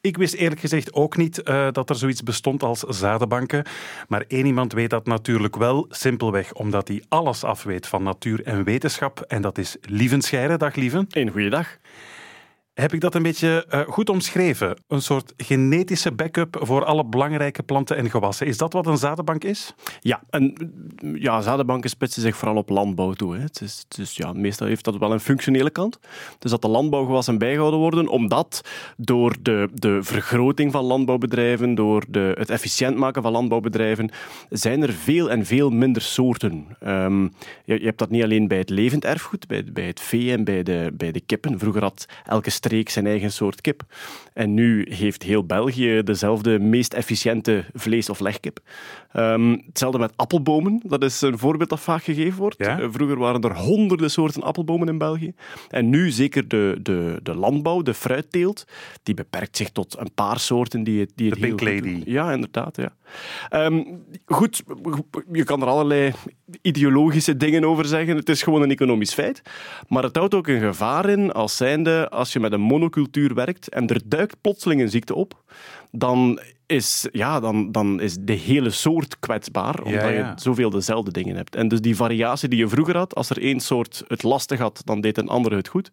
[0.00, 3.64] Ik wist eerlijk gezegd ook niet eh, dat er zoiets bestond als zadenbanken,
[4.08, 8.64] maar één iemand weet dat natuurlijk wel, simpelweg omdat hij alles afweet van natuur en
[8.64, 10.56] wetenschap, en dat is Lieven Scheire.
[10.56, 11.06] Dag Lieven.
[11.10, 11.78] Een goede dag.
[12.74, 14.76] Heb ik dat een beetje eh, goed omschreven?
[14.88, 18.46] Een soort genetische backup voor alle belangrijke planten en gewassen.
[18.46, 19.74] Is dat wat een zadenbank is?
[20.00, 20.72] Ja, en
[21.14, 23.34] ja, zadenbanken spitsen zich vooral op landbouw toe.
[23.34, 23.40] Hè.
[23.40, 25.98] Het is, dus ja, meestal heeft dat wel een functionele kant.
[26.38, 28.60] Dus dat de landbouwgewassen bijgehouden worden, omdat
[28.96, 34.10] door de, de vergroting van landbouwbedrijven, door de, het efficiënt maken van landbouwbedrijven,
[34.50, 36.66] zijn er veel en veel minder soorten.
[36.80, 37.22] Ehm,
[37.64, 40.44] je, je hebt dat niet alleen bij het levend erfgoed, bij, bij het vee en
[40.44, 41.58] bij de, bij de kippen.
[41.58, 43.82] Vroeger had elke streek zijn eigen soort kip.
[44.32, 48.58] En nu heeft heel België dezelfde meest efficiënte vlees- of legkip.
[49.12, 50.80] Ehm, hetzelfde met appelbomen.
[50.84, 52.56] Dat is een voorbeeld dat vaak gegeven wordt.
[52.58, 52.80] Ja?
[52.80, 55.32] Eh, Vroeger waren er honderden soorten appelbomen in België.
[55.68, 58.64] En nu zeker de, de, de landbouw, de fruitteelt,
[59.02, 62.02] die beperkt zich tot een paar soorten die het, die het De heel pink lady.
[62.06, 62.76] Ja, inderdaad.
[62.76, 62.94] Ja.
[63.48, 63.82] Ehm,
[64.26, 64.62] goed,
[65.32, 66.12] je kan er allerlei
[66.62, 68.16] ideologische dingen over zeggen.
[68.16, 69.42] Het is gewoon een economisch feit.
[69.88, 73.68] Maar het houdt ook een gevaar in als zijnde, als je met een monocultuur werkt
[73.68, 75.42] en er duikt plotseling een ziekte op,
[75.90, 80.08] dan is, ja, dan, dan is de hele soort kwetsbaar, omdat ja.
[80.08, 81.56] je zoveel dezelfde dingen hebt.
[81.56, 84.82] En dus die variatie die je vroeger had, als er één soort het lastig had,
[84.84, 85.90] dan deed een andere het goed,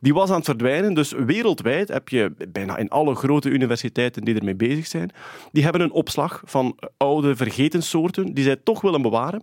[0.00, 0.94] die was aan het verdwijnen.
[0.94, 5.10] Dus wereldwijd heb je bijna in alle grote universiteiten die ermee bezig zijn,
[5.52, 9.42] die hebben een opslag van oude vergeten soorten die zij toch willen bewaren.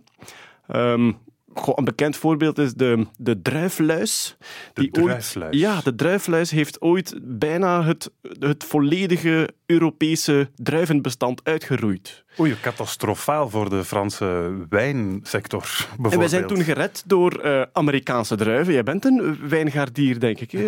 [0.66, 1.12] Ehm,
[1.54, 4.36] goh, een bekend voorbeeld is de, de druifluis.
[4.72, 5.58] De die ooit- druifluis.
[5.58, 12.24] ja, de druifluis heeft ooit bijna het, het volledige Europese druivenbestand uitgeroeid.
[12.40, 16.12] Oei, catastrofaal voor de Franse wijnsector, bijvoorbeeld.
[16.12, 18.72] En wij zijn toen gered door eh, Amerikaanse druiven.
[18.72, 20.52] Jij bent een wijngaardier, denk ik.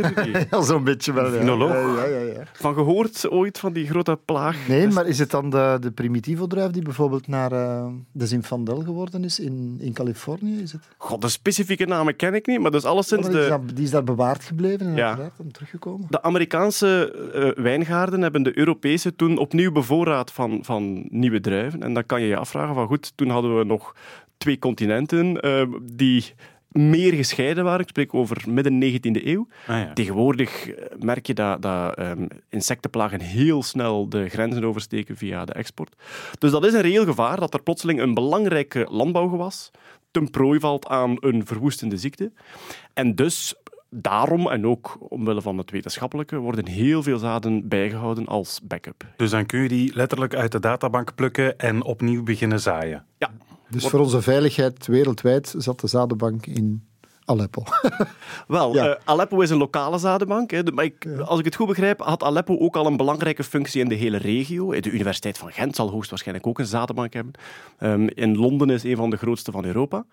[0.51, 1.33] Ja, zo'n beetje wel.
[1.33, 1.39] Ja.
[1.39, 1.73] Vinoloog.
[1.73, 2.43] Ja, ja, ja, ja.
[2.53, 4.69] Van gehoord ooit van die grote plaag?
[4.69, 9.25] Nee, maar is het dan de, de Primitivo-druif die bijvoorbeeld naar eh, de Zinfandel geworden
[9.25, 10.61] is in, in Californië?
[10.61, 10.89] Is het?
[10.97, 13.51] God, de specifieke namen ken ik niet, maar dus alleszins Oh, die, is de...
[13.51, 15.31] daar, die is daar bewaard gebleven en Ja.
[15.53, 16.07] teruggekomen.
[16.11, 17.13] De Amerikaanse
[17.57, 21.83] eh, wijngaarden hebben de Europese toen opnieuw bevoorraad van, van nieuwe druiven.
[21.83, 23.95] En dan kan je je afvragen van goed, toen hadden we nog
[24.39, 25.63] twee continenten eh,
[25.93, 26.25] die
[26.69, 27.81] meer gescheiden waren.
[27.81, 29.49] Ik spreek over midden 19e eeuw.
[29.67, 29.93] Ah, ja.
[29.93, 35.53] Tegenwoordig eh, merk je dat, dat ehm, insectenplagen heel snel de grenzen oversteken via de
[35.53, 35.95] export.
[36.39, 39.71] Dus dat is een reëel gevaar dat er plotseling een belangrijke landbouwgewas
[40.17, 42.33] ten prooi valt aan een verwoestende ziekte.
[42.95, 43.55] En dus
[43.91, 49.05] daarom, en ook omwille van het wetenschappelijke, worden heel veel zaden bijgehouden als backup.
[49.17, 53.05] Dus dan kun je die letterlijk uit de databank plukken en opnieuw beginnen zaaien.
[53.19, 53.31] Ja,
[53.69, 56.87] Dus voor onze veiligheid wereldwijd zat de zadenbank in
[57.27, 57.63] Aleppo.
[58.49, 58.89] Wel, Ja.
[58.89, 60.51] eh, Aleppo is een lokale zadenbank.
[60.51, 63.81] Hè, maar ik, als ik het goed begrijp, had Aleppo ook al een belangrijke functie
[63.83, 64.81] in de hele regio.
[64.81, 67.33] De Universiteit van Gent zal hoogstwaarschijnlijk ook een zadenbank hebben.
[67.79, 70.05] Ehm, in Londen is een van de grootste van Europa.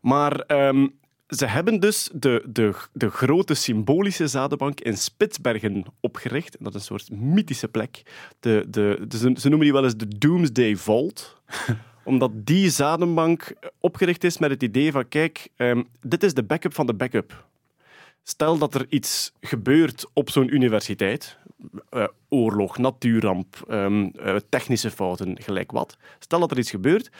[0.00, 0.86] Maar ehm,
[1.28, 6.56] ze hebben dus de, de, de grote symbolische zadenbank in Spitsbergen opgericht.
[6.60, 8.02] Dat is een soort mythische plek.
[8.40, 11.40] De, de, de- ze, ze noemen die wel eens de Doomsday Vault
[12.08, 16.74] Omdat die zadenbank opgericht is met het idee van, kijk, ehm, dit is de backup
[16.74, 17.46] van de backup.
[18.22, 21.36] Stel dat er iets gebeurt op zo'n universiteit,
[21.90, 25.96] uh, oorlog, natuurramp, um, uh, technische fouten, gelijk wat.
[26.18, 27.10] Stel dat er iets gebeurt,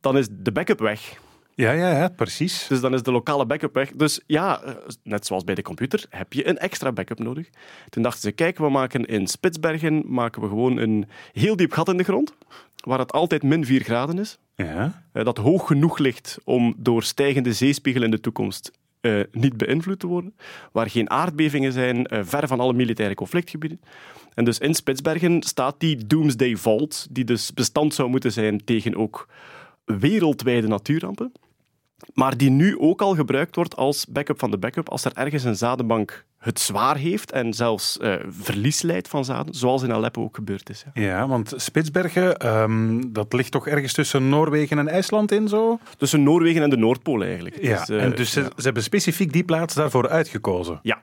[0.00, 1.18] dan is de backup weg.
[1.56, 2.66] Ja, ja, ja, precies.
[2.66, 3.90] Dus dan is de lokale backup weg.
[3.90, 7.48] Dus ja, eh, net zoals bij de computer, heb je een extra backup nodig.
[7.88, 11.88] Toen dachten ze, kijk, we maken in Spitsbergen maken we gewoon een heel diep gat
[11.88, 12.34] in de grond,
[12.86, 14.38] waar het altijd min 4 graden is.
[14.54, 15.02] Ja.
[15.12, 18.70] Dat hoog genoeg ligt om door stijgende zeespiegel in de toekomst
[19.00, 20.34] uh, niet beïnvloed te worden,
[20.72, 23.80] waar geen aardbevingen zijn, uh, ver van alle militaire conflictgebieden.
[24.34, 28.96] En dus in Spitsbergen staat die Doomsday Vault, die dus bestand zou moeten zijn tegen
[28.96, 29.28] ook
[29.84, 31.32] wereldwijde natuurrampen,
[32.14, 35.44] maar die nu ook al gebruikt wordt als backup van de backup als er ergens
[35.44, 40.22] een zadenbank het zwaar heeft en zelfs uh, verlies leidt van zaden, zoals in Aleppo
[40.22, 40.84] ook gebeurd is.
[40.94, 45.78] Ja, ja want Spitsbergen, um, dat ligt toch ergens tussen Noorwegen en IJsland in zo?
[45.98, 47.62] Tussen Noorwegen en de Noordpool eigenlijk.
[47.62, 48.42] Ja, dus, uh, en dus ja.
[48.42, 50.78] ze, ze hebben specifiek die plaats daarvoor uitgekozen?
[50.82, 51.02] Ja,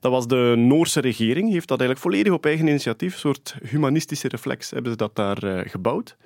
[0.00, 4.28] dat was de Noorse regering, heeft dat eigenlijk volledig op eigen initiatief, een soort humanistische
[4.28, 6.16] reflex, hebben ze dat daar uh, gebouwd.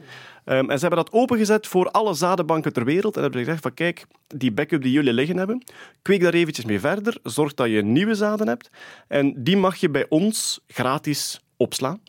[0.45, 3.75] Um, en ze hebben dat opengezet voor alle zadenbanken ter wereld en hebben gezegd van
[3.75, 5.65] kijk, die backup die jullie liggen hebben,
[6.03, 8.71] kweek daar eventjes mee verder, zorg dat je nieuwe zaden hebt
[9.09, 12.01] en die mag je bij ons gratis opslaan.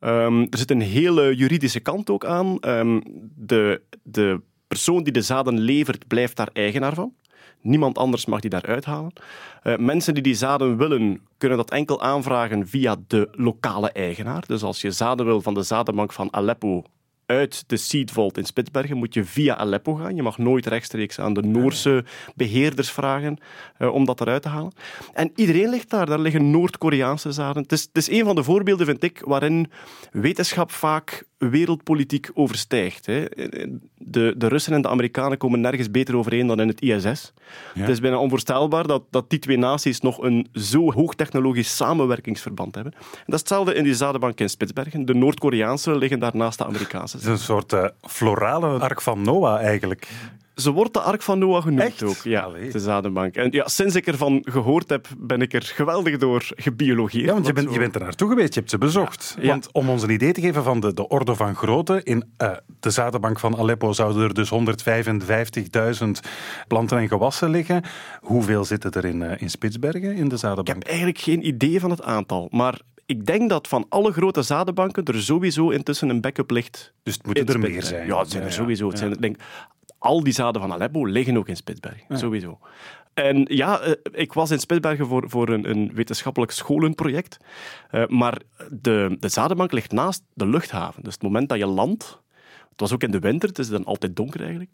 [0.00, 2.58] Um, er zit een hele juridische kant ook aan.
[2.60, 3.02] Um,
[3.34, 7.14] de, de persoon die de zaden levert, blijft daar eigenaar van.
[7.60, 9.12] Niemand anders mag die daar uithalen.
[9.64, 14.44] Uh, mensen die die zaden willen, kunnen dat enkel aanvragen via de lokale eigenaar.
[14.46, 16.84] Dus als je zaden wil van de zadenbank van Aleppo
[17.28, 20.16] uit de Seed Vault in Spitsbergen moet je via Aleppo gaan.
[20.16, 23.38] Je mag nooit rechtstreeks aan de Noorse beheerders vragen
[23.78, 24.72] uh, om dat eruit te halen.
[25.12, 26.06] En iedereen ligt daar.
[26.06, 27.62] Daar liggen Noord-Koreaanse zaden.
[27.62, 29.70] Het is, het is een van de voorbeelden, vind ik, waarin
[30.12, 33.06] wetenschap vaak wereldpolitiek overstijgt.
[33.06, 33.24] Hè.
[33.94, 37.32] De, de Russen en de Amerikanen komen nergens beter overeen dan in het ISS.
[37.74, 37.80] Ja.
[37.80, 42.92] Het is bijna onvoorstelbaar dat, dat die twee naties nog een zo hoogtechnologisch samenwerkingsverband hebben.
[42.92, 45.04] En dat is hetzelfde in die zadenbank in Spitsbergen.
[45.04, 47.16] De Noord-Koreaanse liggen daar naast de Amerikaanse.
[47.16, 50.08] Het is een soort uh, florale ark van Noah eigenlijk.
[50.60, 52.02] Ze wordt de Ark van Noah genoemd Echt?
[52.02, 52.16] ook.
[52.22, 52.70] Ja, Allee.
[52.70, 53.34] de zadenbank.
[53.34, 57.24] En ja, sinds ik ervan gehoord heb, ben ik er geweldig door gebiologeerd.
[57.24, 59.36] Ja, want je bent, je bent er naartoe geweest, je hebt ze bezocht.
[59.40, 59.48] Ja.
[59.48, 62.50] Want om ons een idee te geven van de, de orde van grootte, in uh,
[62.80, 64.50] de zadenbank van Aleppo zouden er dus
[66.02, 66.08] 155.000
[66.68, 67.82] planten en gewassen liggen.
[68.20, 70.68] Hoeveel zitten er in, uh, in Spitsbergen, in de zadenbank?
[70.68, 74.42] Ik heb eigenlijk geen idee van het aantal, maar ik denk dat van alle grote
[74.42, 76.92] zadenbanken er sowieso intussen een backup ligt.
[77.02, 78.06] Dus het moeten er meer zijn.
[78.06, 78.88] Ja, het zijn er sowieso.
[78.88, 79.36] Het zijn, denk,
[79.98, 82.16] al die zaden van Aleppo liggen ook in Spitsbergen, ja.
[82.16, 82.58] sowieso.
[83.14, 83.80] En ja,
[84.12, 87.36] ik was in Spitsbergen voor, voor een, een wetenschappelijk scholenproject.
[87.90, 91.02] Uh, maar de, de zadenbank ligt naast de luchthaven.
[91.02, 92.20] Dus het moment dat je landt,
[92.70, 94.70] het was ook in de winter, het is dan altijd donker eigenlijk.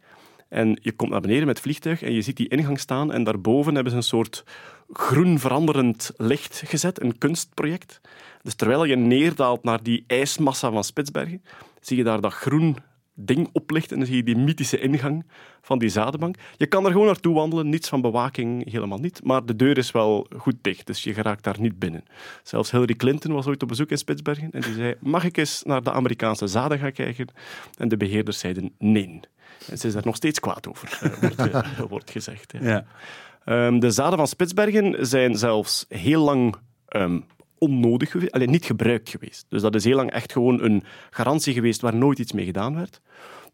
[0.49, 3.25] En je komt naar beneden met het vliegtuig en je ziet die ingang staan en
[3.25, 4.45] daarboven hebben ze een soort
[4.93, 8.01] groen veranderend licht gezet, een kunstproject.
[8.43, 11.43] Dus terwijl je neerdaalt naar die ijsmassa van Spitsbergen,
[11.81, 12.77] zie je daar dat groen
[13.15, 15.25] ding oplicht en dan zie je die mythische ingang
[15.61, 16.37] van die zadenbank.
[16.57, 19.25] Je kan er gewoon naartoe wandelen, niets van bewaking, helemaal niet.
[19.25, 22.05] Maar de deur is wel goed dicht, dus je geraakt daar niet binnen.
[22.43, 25.63] Zelfs Hillary Clinton was ooit op bezoek in Spitsbergen en die zei, mag ik eens
[25.63, 27.29] naar de Amerikaanse zaden gaan kijken?
[27.79, 29.21] En de beheerders zeiden nee.
[29.69, 32.53] En ze is daar nog steeds kwaad over, wordt, uh, wordt gezegd.
[32.61, 32.85] Ja.
[33.45, 33.67] Ja.
[33.67, 36.57] Um, de zaden van Spitsbergen zijn zelfs heel lang
[36.89, 37.25] um,
[37.65, 39.47] onnodig geweest, alleen niet gebruikt geweest.
[39.49, 42.75] Dus dat is heel lang echt gewoon een garantie geweest waar nooit iets mee gedaan
[42.75, 43.01] werd.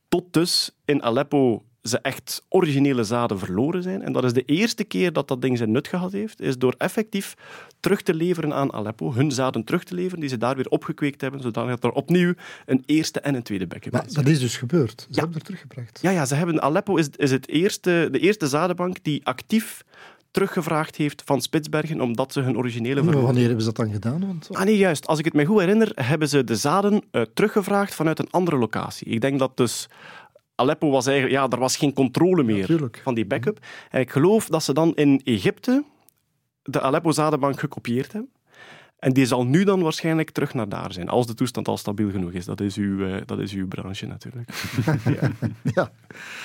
[0.08, 4.02] Tot dus in Aleppo ze echt originele zaden verloren zijn.
[4.02, 6.74] En dat is de eerste keer dat dat ding zijn nut gehad heeft, is door
[6.78, 7.34] effectief
[7.80, 11.20] terug te leveren aan Aleppo, hun zaden terug te leveren, die ze daar weer opgekweekt
[11.20, 12.34] hebben, zodat er opnieuw
[12.66, 14.12] een eerste en een tweede backup is.
[14.12, 15.00] Dat is dus gebeurd.
[15.00, 15.20] Ze ja.
[15.20, 15.98] hebben er teruggebracht.
[16.02, 19.84] Ja, ja ze hebben, Aleppo is, is het eerste, de eerste zadenbank die actief
[20.30, 23.02] teruggevraagd heeft van Spitsbergen, omdat ze hun originele...
[23.02, 24.26] Wanneer hebben ze dat dan gedaan?
[24.26, 24.48] Want...
[24.52, 25.06] Ah nee, juist.
[25.06, 28.56] Als ik het me goed herinner, hebben ze de zaden uh, teruggevraagd vanuit een andere
[28.56, 29.06] locatie.
[29.06, 29.88] Ik denk dat dus...
[30.54, 31.36] Aleppo was eigenlijk...
[31.36, 33.58] Ja, er was geen controle meer ja, van die backup.
[33.90, 35.84] En ik geloof dat ze dan in Egypte
[36.62, 38.30] de Aleppo-zadenbank gekopieerd hebben.
[39.00, 42.10] En die zal nu dan waarschijnlijk terug naar daar zijn, als de toestand al stabiel
[42.10, 42.44] genoeg is.
[42.44, 44.50] Dat is uw, uh, dat is uw branche natuurlijk.
[45.20, 45.30] ja.
[45.74, 45.90] ja.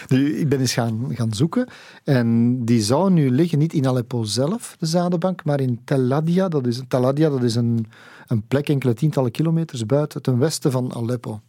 [0.08, 1.68] Nu, ik ben eens gaan, gaan zoeken
[2.04, 6.48] en die zou nu liggen niet in Aleppo zelf, de zadenbank, maar in Tel Adia.
[6.48, 7.86] Dat is, Tel Adia, dat is een,
[8.28, 11.41] een plek enkele tientallen kilometers buiten ten westen van Aleppo.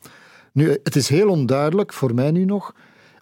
[0.53, 2.75] Nu, het is heel onduidelijk, voor mij nu nog,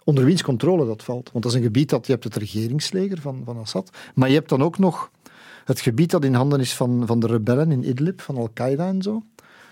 [0.03, 1.31] onder wiens controle dat valt.
[1.31, 4.35] Want dat is een gebied dat, je hebt het regeringsleger van, van Assad, maar je
[4.35, 5.11] hebt dan ook nog
[5.65, 9.01] het gebied dat in handen is van, van de rebellen in Idlib, van Al-Qaeda en
[9.01, 9.23] zo.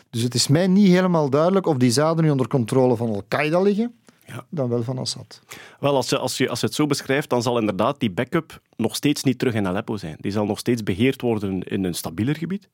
[0.09, 3.61] Dus het is mij niet helemaal duidelijk of die zaden nu onder controle van Al-Qaeda
[3.61, 3.93] liggen,
[4.25, 4.45] ja.
[4.49, 5.41] dan wel van Assad.
[5.79, 8.61] Wel, als je, als, je, als je het zo beschrijft, dan zal inderdaad die backup
[8.75, 10.15] nog steeds niet terug in Aleppo zijn.
[10.19, 12.69] Die zal nog steeds beheerd worden in een stabieler gebied.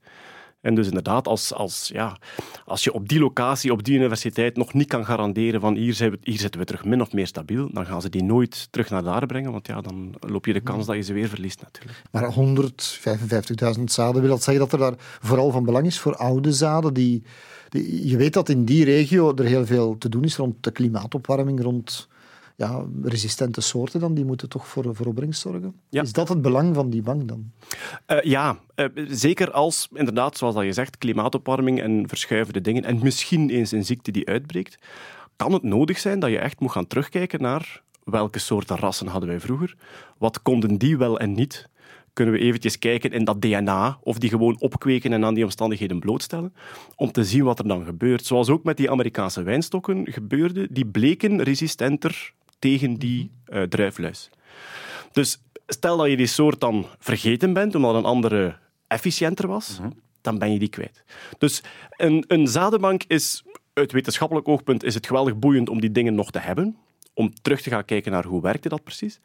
[0.61, 2.17] En dus inderdaad, als, als, ja,
[2.65, 6.11] als je op die locatie, op die universiteit nog niet kan garanderen van hier, zijn
[6.11, 8.89] we, hier zitten we terug min of meer stabiel, dan gaan ze die nooit terug
[8.89, 11.61] naar daar brengen, want ja, dan loop je de kans dat je ze weer verliest
[11.61, 12.03] natuurlijk.
[12.11, 12.33] Maar
[13.77, 16.93] 155.000 zaden, wil dat zeggen dat er daar vooral van belang is voor oude zaden
[16.93, 17.23] die,
[17.69, 18.07] die...
[18.07, 21.61] Je weet dat in die regio er heel veel te doen is rond de klimaatopwarming,
[21.61, 22.07] rond
[22.59, 25.75] ja, resistente soorten dan, die moeten toch voor, voor opbrengst zorgen.
[25.89, 27.51] Is dat het belang van die bank dan?
[28.07, 32.99] Uh, ja, uh, zeker als, inderdaad, zoals dat je zegt, klimaatopwarming en verschuivende dingen, en
[33.03, 34.77] misschien eens een ziekte die uitbreekt,
[35.35, 39.29] kan het nodig zijn dat je echt moet gaan terugkijken naar welke soorten rassen hadden
[39.29, 39.75] wij vroeger,
[40.17, 41.69] wat konden die wel en niet,
[42.13, 45.99] kunnen we eventjes kijken in dat DNA, of die gewoon opkweken en aan die omstandigheden
[45.99, 46.53] blootstellen,
[46.95, 48.25] om te zien wat er dan gebeurt.
[48.25, 54.29] Zoals ook met die Amerikaanse wijnstokken gebeurde, die bleken resistenter tegen die uh, druifluis.
[55.11, 59.89] Dus stel dat je die soort dan vergeten bent, omdat een andere efficiënter was, mhm.
[60.21, 61.03] dan ben je die kwijt.
[61.37, 63.43] Dus een, een zadenbank is,
[63.73, 66.77] uit wetenschappelijk oogpunt, is het geweldig boeiend om die dingen nog te hebben,
[67.13, 69.19] om terug te gaan kijken naar hoe werkte dat precies.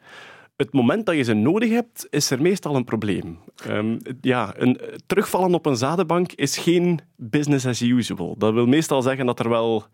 [0.55, 3.39] Het moment dat je ze nodig hebt, is er meestal een probleem.
[3.67, 8.35] Um, ja, een, terugvallen op een zadenbank is geen business as usual.
[8.37, 9.85] Dat wil meestal zeggen dat er wel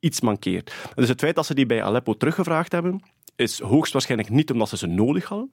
[0.00, 0.74] iets mankeert.
[0.94, 3.02] Dus het feit dat ze die bij Aleppo teruggevraagd hebben,
[3.36, 5.52] is hoogstwaarschijnlijk niet omdat ze ze nodig hadden,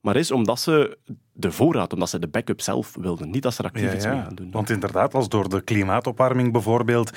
[0.00, 0.98] maar is omdat ze
[1.32, 3.30] de voorraad, omdat ze de backup zelf wilden.
[3.30, 4.50] Niet dat ze er actief iets mee gaan doen.
[4.50, 7.10] Want inderdaad, als door de klimaatopwarming bijvoorbeeld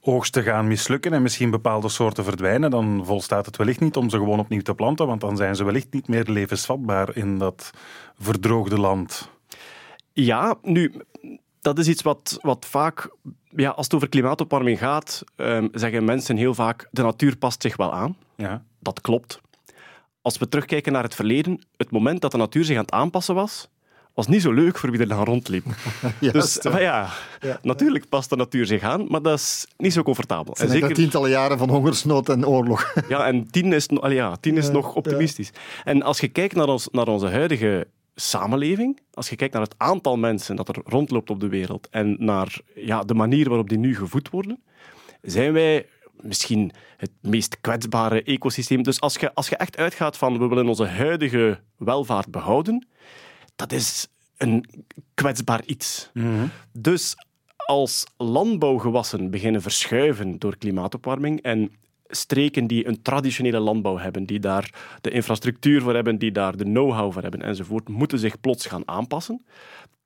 [0.00, 4.16] oogsten gaan mislukken en misschien bepaalde soorten verdwijnen, dan volstaat het wellicht niet om ze
[4.16, 7.70] gewoon opnieuw te planten, want dan zijn ze wellicht niet meer levensvatbaar in dat
[8.18, 9.30] verdroogde land.
[10.12, 10.92] Ja, nu,
[11.60, 13.10] dat is iets wat, wat vaak,
[13.56, 17.76] ja, als het over klimaatopwarming gaat, um, zeggen mensen heel vaak: de natuur past zich
[17.76, 18.16] wel aan.
[18.36, 18.62] Ja.
[18.78, 19.40] Dat klopt.
[20.22, 23.34] Als we terugkijken naar het verleden, het moment dat de natuur zich aan het aanpassen
[23.34, 23.68] was,
[24.18, 25.64] was niet zo leuk voor wie er dan rondliep.
[26.32, 27.08] dus ja,
[27.40, 30.56] ja, natuurlijk past de natuur zich aan, maar dat is niet zo comfortabel.
[30.56, 32.94] Zeker tientallen jaren van hongersnood en oorlog.
[33.08, 35.50] ja, en tien is, ja, tien is nog optimistisch.
[35.84, 37.86] En als je kijkt naar, ons, naar onze huidige
[38.20, 42.16] samenleving, als je kijkt naar het aantal mensen dat er rondloopt op de wereld en
[42.18, 44.62] naar ja, de manier waarop die nu gevoed worden,
[45.22, 45.86] zijn wij
[46.20, 48.82] misschien het meest kwetsbare ecosysteem.
[48.82, 52.86] Dus als je, als je echt uitgaat van we willen onze huidige welvaart behouden,
[53.56, 54.64] dat is een
[55.14, 56.10] kwetsbaar iets.
[56.14, 56.46] Mhm.
[56.72, 57.14] Dus
[57.56, 61.72] als landbouwgewassen beginnen verschuiven door klimaatopwarming en
[62.08, 66.64] streken die een traditionele landbouw hebben, die daar de infrastructuur voor hebben, die daar de
[66.64, 69.44] know-how voor hebben enzovoort, moeten zich plots gaan aanpassen.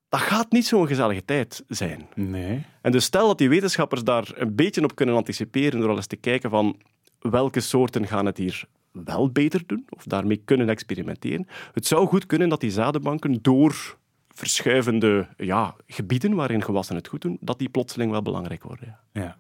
[0.09, 2.07] Dat gaat niet zo'n gezellige tijd zijn.
[2.15, 2.65] Nee.
[2.83, 6.07] En dus stel dat die wetenschappers daar een beetje op kunnen anticiperen door al eens
[6.07, 6.77] te kijken van
[7.19, 11.47] welke soorten gaan het hier wel beter doen, of daarmee kunnen experimenteren.
[11.73, 17.21] Het zou goed kunnen dat die zadenbanken door verschuivende ja, gebieden waarin gewassen het goed
[17.21, 18.99] doen, dat die plotseling wel belangrijk worden.
[19.13, 19.21] Ja.
[19.23, 19.37] ja.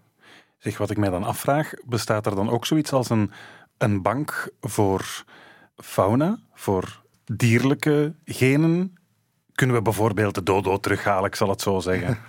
[0.63, 3.31] Zeg, wat ik mij dan afvraag, bestaat er dan ook zoiets als een,
[3.79, 5.25] een bank voor
[5.77, 8.95] fauna, voor dierlijke genen?
[9.53, 12.19] Kunnen we bijvoorbeeld de dodo terughalen, ik zal het zo zeggen?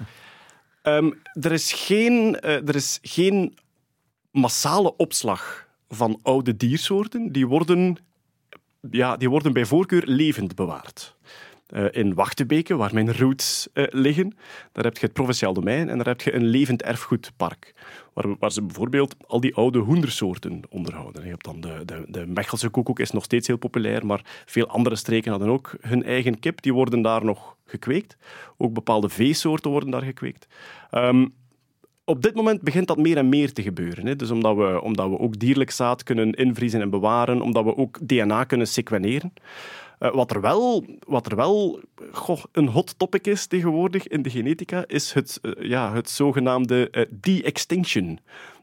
[0.82, 3.58] Ehm, er, is geen, uh, er is geen
[4.32, 7.32] massale opslag van oude diersoorten.
[7.32, 7.98] Die worden,
[8.92, 11.16] ja, die worden bij voorkeur levend bewaard.
[11.76, 14.36] Uh, in Wachtebeke, waar mijn roots uh, liggen,
[14.72, 17.74] daar heb je het provinciaal domein en daar heb je een levend erfgoedpark
[18.14, 21.24] waar, waar, ze bijvoorbeeld al die oude hoendersoorten onderhouden.
[21.24, 24.68] Je hebt dan de, de, de Mechelse koekoek is nog steeds heel populair, maar veel
[24.68, 26.62] andere streken hadden ook hun eigen kip.
[26.62, 28.18] Die worden daar nog gekweekt.
[28.58, 30.48] Ook bepaalde veesoorten worden daar gekweekt.
[30.92, 31.34] Um,
[32.06, 34.06] op dit moment begint dat meer en meer te gebeuren.
[34.06, 34.16] Hè.
[34.16, 38.00] Dus omdat we, omdat we ook dierlijk zaad kunnen invriezen en bewaren, omdat we ook
[38.08, 39.34] DNA kunnen sequeneren.
[40.04, 41.80] Uh, wat er wel, wat er wel
[42.12, 46.88] goh, een hot topic is tegenwoordig in de genetica, is het, uh, ja, het zogenaamde
[46.92, 48.20] uh, de-extinction.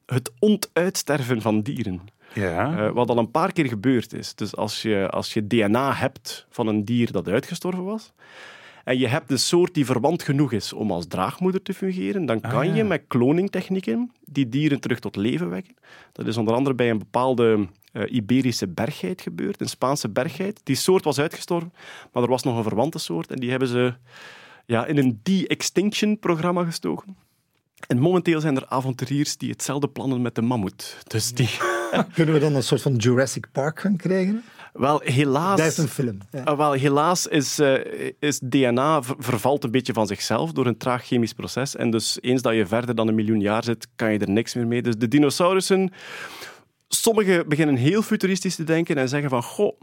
[0.07, 2.01] Het ontuitsterven van dieren.
[2.35, 2.93] Ja.
[2.93, 4.35] wat al een paar keer gebeurd is.
[4.35, 8.13] Dus als je, als je DNA hebt van een dier dat uitgestorven was,
[8.85, 12.41] en je hebt een soort die verwant genoeg is om als draagmoeder te fungeren, dan
[12.41, 15.75] kan ah, je met kloningtechnieken die dieren terug tot leven wekken.
[16.13, 20.61] Dat is onder andere bij een bepaalde uh, Iberische bergheid gebeurd, een Spaanse bergheid.
[20.63, 21.73] Die soort was uitgestorven,
[22.13, 23.95] maar er was nog een verwante soort en die hebben ze
[24.67, 27.17] ja, in een de-extinction programma gestoken.
[27.87, 30.97] En momenteel zijn er avonturiers die hetzelfde plannen met de mammoet.
[31.07, 31.51] Dus die...
[32.15, 34.45] Kunnen we dan een soort van Jurassic Park gaan krijgen?
[34.73, 35.59] Wel, helaas...
[35.59, 36.19] Dat is een film.
[36.31, 36.57] Ja.
[36.57, 37.85] wel, helaas is, uh,
[38.19, 41.77] is DNA vervalt een beetje van zichzelf door een traag chemisch proces.
[41.77, 44.55] En dus eens dat je verder dan een miljoen jaar zit, kan je er niks
[44.55, 44.83] meer mee.
[44.83, 45.91] Dus de dinosaurussen
[46.95, 49.81] sommigen beginnen heel futuristisch te denken en zeggen van, goh,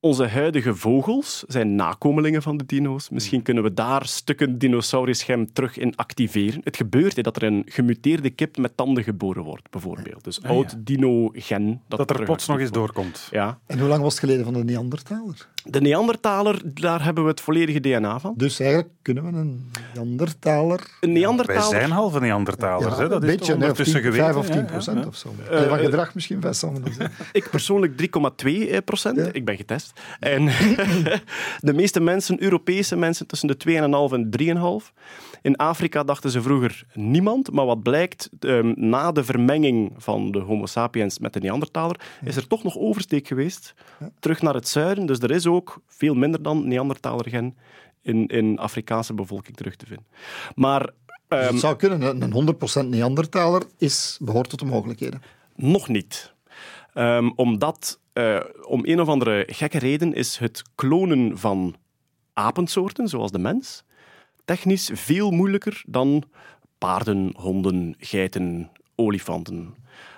[0.00, 3.08] onze huidige vogels zijn nakomelingen van de dino's.
[3.08, 6.60] Misschien kunnen we daar stukken dinosaurischem terug in activeren.
[6.64, 10.24] Het gebeurt hè, dat er een gemuteerde kip met tanden geboren wordt, bijvoorbeeld.
[10.24, 11.80] Dus oud dino-gen.
[11.88, 13.28] Dat, er terug plots nog eens doorkomt.
[13.30, 13.58] Ja.
[13.66, 15.48] En hoe lang was het geleden van de Neandertaler?
[15.66, 18.34] De Neandertaler, daar hebben we het volledige DNA van.
[18.36, 20.80] Dus eigenlijk kunnen we een Neandertaler...
[21.00, 21.62] Een Wij Neandertaler...
[21.62, 22.96] zijn halve Neandertalers.
[22.96, 23.08] Ja, hè?
[23.08, 24.34] Dat een is beetje, nee, ondertussen 10, geweten.
[24.34, 25.06] 5 of ja, 10 ja, procent ja.
[25.06, 25.34] of zo.
[25.50, 26.96] Allee, van gedrag misschien best anders.
[27.32, 28.10] Ik persoonlijk
[28.44, 29.16] 3,2 procent.
[29.16, 29.28] Ja.
[29.32, 30.00] Ik ben getest.
[30.20, 30.44] En
[31.60, 33.74] de meeste mensen, Europese mensen, tussen de 2,5
[34.14, 34.28] en
[34.82, 34.92] 3,5.
[35.44, 40.38] In Afrika dachten ze vroeger niemand, maar wat blijkt, ehm, na de vermenging van de
[40.38, 43.74] Homo sapiens met de Neandertaler, is er toch nog oversteek geweest,
[44.18, 45.06] terug naar het zuiden.
[45.06, 47.56] Dus er is ook veel minder dan Neandertaler gen
[48.02, 50.06] in, in Afrikaanse bevolking terug te vinden.
[50.54, 55.22] Maar Dus ehm, het zou kunnen, een- een 100% Neandertaler is, behoort tot de mogelijkheden.
[55.56, 56.34] Nog niet.
[56.94, 61.74] Ehm, omdat, eh, om een of andere gekke reden, is het klonen van
[62.32, 63.84] apensoorten, zoals de mens,
[64.44, 66.22] technisch veel moeilijker dan
[66.78, 69.74] paarden, honden, geiten, olifanten.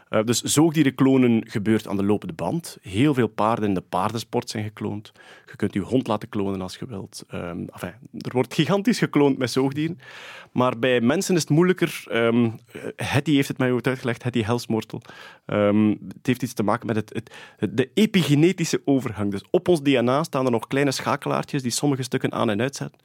[0.08, 2.78] Eh, dus zoogdierenklonen gebeurt aan de lopende band.
[2.82, 5.12] Heel veel paarden in de paardensport zijn gekloond.
[5.50, 7.24] Je kunt je hond laten klonen als je wilt.
[7.28, 7.60] Ehm,
[8.18, 9.98] er wordt gigantisch gekloond met zoogdieren.
[10.52, 12.04] Maar bij mensen is het moeilijker.
[12.08, 12.50] Ehm
[12.96, 15.02] Hetty heeft het mij ooit uitgelegd, Hetty Helsmoortel.
[15.46, 17.12] Ehm, het heeft iets te maken met het,
[17.58, 19.30] het- de epigenetische overgang.
[19.30, 22.98] Dus op ons DNA staan er nog kleine schakelaartjes die sommige stukken aan en uitzetten.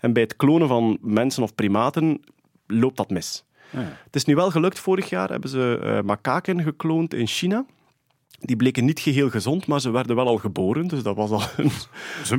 [0.00, 2.20] En bij het klonen van mensen of primaten
[2.66, 3.44] loopt dat mis.
[3.70, 4.78] Het is nu wel gelukt.
[4.78, 7.66] Vorig jaar hebben ze eh makaken gekloond in China.
[8.40, 10.86] Die bleken niet geheel gezond, maar ze werden wel al geboren.
[10.86, 11.42] Dus dat was al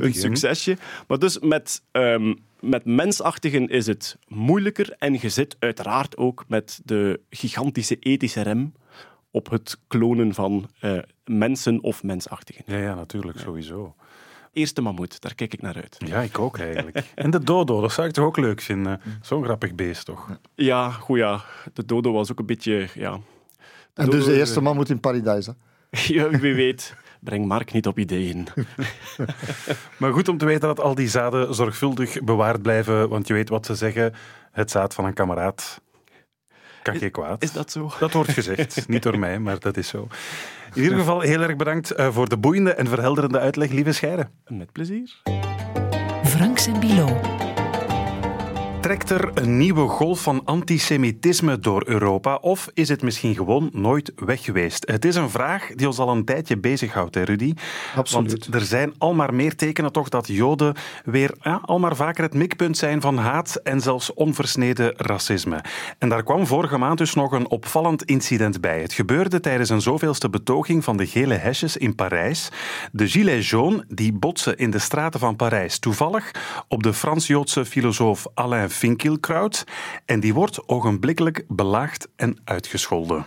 [0.01, 0.77] een, succesje.
[1.07, 4.95] Maar dus met, ehm, met mensachtigen is het moeilijker.
[4.99, 8.73] En je zit uiteraard ook met de gigantische ethische rem
[9.31, 12.63] op het klonen van eh, mensen of mensachtigen.
[12.67, 13.95] Ja, ja, natuurlijk, sowieso.
[14.57, 15.95] Eerste mammoet, daar kijk ik naar uit.
[16.05, 17.03] Ja, ik ook eigenlijk.
[17.15, 19.01] En de dodo, dat zou ik toch ook leuk vinden.
[19.21, 20.39] Zo'n grappig beest, toch?
[20.55, 21.43] Ja, goed ja.
[21.73, 22.87] De dodo was ook een beetje...
[22.93, 23.19] Ja,
[23.93, 24.99] En dus de eerste man moet in.
[25.01, 25.39] Hè.
[26.13, 26.95] Ja, wie weet.
[27.19, 28.47] Breng Mark niet op ideeën.
[29.99, 33.49] Maar goed om te weten dat al die zaden zorgvuldig bewaard blijven, want je weet
[33.49, 34.13] wat ze zeggen,
[34.51, 35.81] het zaad van een kameraad
[36.81, 37.43] kan geen kwaad.
[37.43, 37.91] Is dat zo?
[37.99, 40.07] Dat wordt gezegd, niet door mij, maar dat is zo.
[40.73, 44.27] In ieder geval heel erg bedankt eh, voor de boeiende en verhelderende uitleg, lieve Scheire.
[44.47, 45.21] Met plezier.
[46.23, 47.19] Franks en Bilo.
[48.81, 54.11] Trekt er een nieuwe golf van antisemitisme door Europa of is het misschien gewoon nooit
[54.15, 54.87] weg geweest?
[54.87, 57.53] Het is een vraag die ons al een tijdje bezighoudt, hè Rudy?
[57.95, 58.31] Absoluut.
[58.31, 60.75] Want er zijn al maar meer tekenen toch dat Joden
[61.05, 65.63] weer ja, al maar vaker het mikpunt zijn van haat en zelfs onversneden racisme.
[65.97, 68.81] En daar kwam vorige maand dus nog een opvallend incident bij.
[68.81, 72.49] Het gebeurde tijdens een zoveelste betoging van de gele hesjes in Parijs.
[72.91, 76.31] De Gilets jaunes die botsen in de straten van Parijs toevallig
[76.67, 79.63] op de Frans-Joodse filosoof Alain Finkielkraut
[80.05, 83.25] en die wordt ogenblikkelijk belaagd en uitgescholden.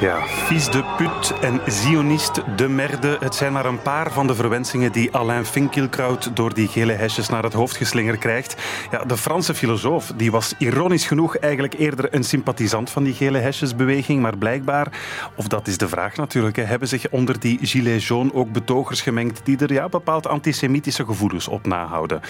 [0.00, 3.16] Ja, fils de put en zionist de merde.
[3.20, 7.28] Het zijn maar een paar van de verwensingen die Alain Finkielkraut door die gele hesjes
[7.28, 8.56] naar het hoofd geslingerd krijgt.
[8.90, 13.38] Ja, de Franse filosoof die was ironisch genoeg eigenlijk eerder een sympathisant van die gele
[13.38, 15.00] hesjesbeweging, maar blijkbaar,
[15.34, 19.40] of dat is de vraag natuurlijk, hebben zich onder die gilets jaunes ook betogers gemengd
[19.44, 22.20] die er ja, bepaald antisemitische gevoelens op nahouden.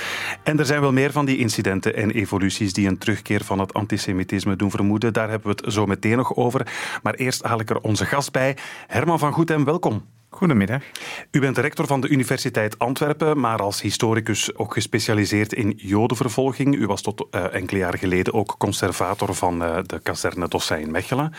[0.42, 3.74] En er zijn wel meer van die incidenten en evoluties die een terugkeer van het
[3.74, 5.12] antisemitisme doen vermoeden.
[5.12, 6.66] Daar hebben we het zo meteen nog over.
[7.02, 8.56] Maar eerst haal ik er onze gast bij.
[8.96, 10.04] Herman van Goethem, welkom.
[10.28, 10.82] Goedemiddag.
[11.30, 16.74] U bent rector van de Universiteit Antwerpen, maar als historicus ook gespecialiseerd in jodenvervolging.
[16.74, 20.90] U was tot eh, enkele jaren geleden ook conservator van eh, de kazerne Dossin in
[20.90, 21.32] Mechelen.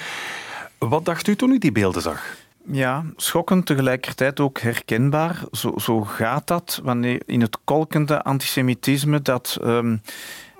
[0.78, 2.38] Wat dacht u toen u die beelden zag?
[2.72, 5.44] Ja, schokkend, tegelijkertijd ook herkenbaar.
[5.52, 9.98] Zo, zo gaat dat wanneer in het kolkende antisemitisme dat ehm,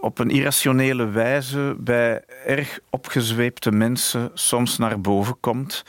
[0.02, 5.84] op een irrationele wijze bij erg opgezweepte mensen soms naar boven komt.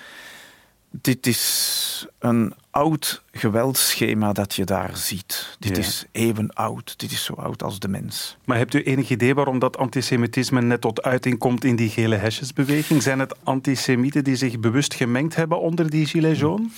[1.00, 5.56] Dit is een oud geweldschema dat je daar ziet.
[5.58, 5.82] Dit Ja.
[5.82, 6.98] is eeuwenoud.
[6.98, 8.36] Dit is zo oud als de mens.
[8.44, 12.16] Maar hebt u enig idee waarom dat antisemitisme net tot uiting komt in die gele
[12.16, 13.02] hesjesbeweging?
[13.02, 16.72] Zijn het antisemieten die zich bewust gemengd hebben onder die gilets jaunes?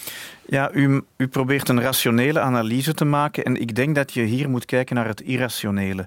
[0.47, 4.51] Ja, u, u probeert een rationele analyse te maken en ik denk dat je hier
[4.51, 6.07] moet kijken naar het irrationele.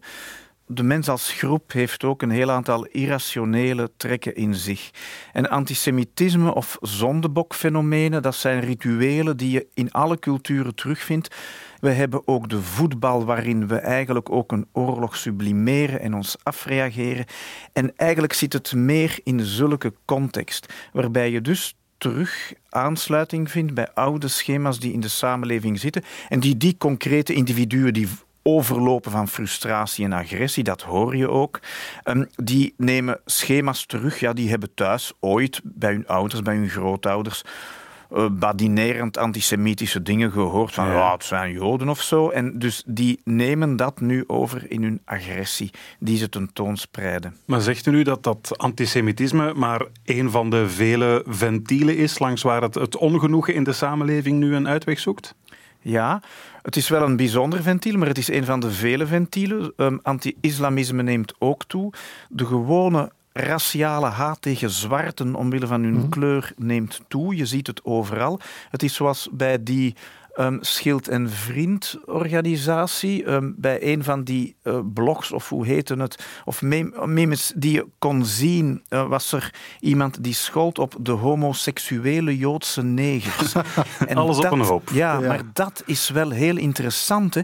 [0.67, 4.91] De mens als groep heeft ook een heel aantal irrationele trekken in zich.
[5.33, 11.35] En antisemitisme of zondebokfenomenen, dat zijn rituelen die je in alle culturen terugvindt.
[11.79, 17.25] We hebben ook de voetbal, waarin we eigenlijk ook een oorlog sublimeren en ons afreageren.
[17.73, 23.93] En eigenlijk zit het meer in zulke context, waarbij je dus terug aansluiting vindt bij
[23.93, 28.07] oude schema's die in de samenleving zitten en die die concrete individuen die
[28.43, 31.59] overlopen van frustratie en agressie, dat hoor je ook.
[32.03, 36.69] Um, die nemen schema's terug, ja, die hebben thuis ooit bij hun ouders, bij hun
[36.69, 37.43] grootouders
[38.15, 41.11] uh, badinerend antisemitische dingen gehoord van ja.
[41.11, 42.29] het zijn Joden of zo.
[42.29, 47.35] En dus die nemen dat nu over in hun agressie die ze tentoonspreiden.
[47.45, 52.41] Maar zegt u nu dat dat antisemitisme maar een van de vele ventielen is langs
[52.41, 55.35] waar het, het ongenoegen in de samenleving nu een uitweg zoekt?
[55.79, 56.21] Ja,
[56.63, 59.73] het is wel een bijzonder ventiel, maar het is een van de vele ventielen.
[59.77, 61.93] Um, Anti-islamisme neemt ook toe.
[62.29, 66.09] De gewone raciale haat tegen zwarten omwille van hun mm.
[66.09, 67.35] kleur neemt toe.
[67.35, 68.39] Je ziet het overal.
[68.69, 69.95] Het is zoals bij die
[70.35, 75.95] um, Schild en Vriend organisatie, um, bij een van die uh, blogs, of hoe heette
[75.95, 81.11] het, of memes die je kon zien, uh, was er iemand die schold op de
[81.11, 83.53] homoseksuele Joodse negers.
[84.07, 84.89] en Alles dat, op een hoop.
[84.93, 87.33] Ja, ja, maar dat is wel heel interessant.
[87.33, 87.41] Hè.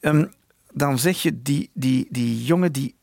[0.00, 0.32] Um,
[0.72, 2.94] dan zeg je, die, die, die jongen die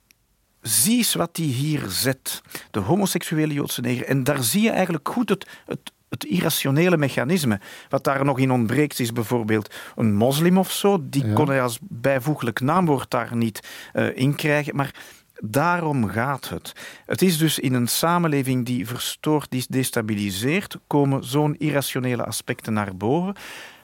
[0.62, 2.42] zie eens wat hij hier zet.
[2.72, 4.06] De homoseksuele Joodse neger.
[4.06, 7.60] En daar zie je eigenlijk goed het, het, het irrationele mechanisme.
[7.90, 10.98] Wat daar nog in ontbreekt is bijvoorbeeld een moslim of zo.
[11.02, 11.34] Die ja.
[11.34, 14.76] kon hij als bijvoeglijk naamwoord daar niet uh, in krijgen.
[14.76, 14.96] Maar
[15.40, 16.74] daarom gaat het.
[17.06, 22.96] Het is dus in een samenleving die verstoord, die destabiliseert, komen zo'n irrationele aspecten naar
[22.96, 23.36] boven.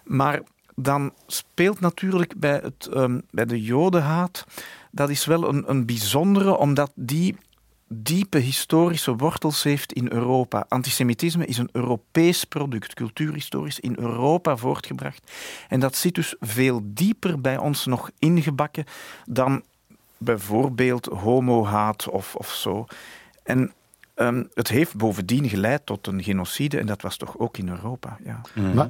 [0.04, 0.42] Maar
[0.76, 4.46] dan speelt natuurlijk bij, het, um, bij de jodenhaat,
[4.92, 7.36] dat is wel een, een bijzondere, omdat die
[7.90, 10.66] diepe historische wortels heeft in Europa.
[10.68, 15.32] Antisemitisme is een Europees product, cultuurhistorisch in Europa voortgebracht.
[15.68, 18.86] En dat zit dus veel dieper bij ons nog ingebakken
[19.26, 19.64] dan
[20.18, 22.86] bijvoorbeeld homohaat of, of zo.
[23.44, 23.74] En
[24.22, 28.18] um, het heeft bovendien geleid tot een genocide en dat was toch ook in Europa.
[28.24, 28.42] Ja.
[28.56, 28.74] Mm.
[28.74, 28.90] Maar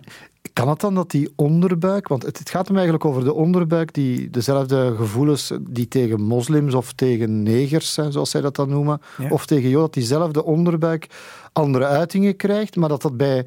[0.53, 3.93] kan het dan dat die onderbuik, want het, het gaat hem eigenlijk over de onderbuik,
[3.93, 9.30] die dezelfde gevoelens die tegen moslims of tegen negers, zoals zij dat dan noemen, ja.
[9.30, 11.07] of tegen joden, dat diezelfde onderbuik
[11.53, 13.45] andere uitingen krijgt, maar dat dat bij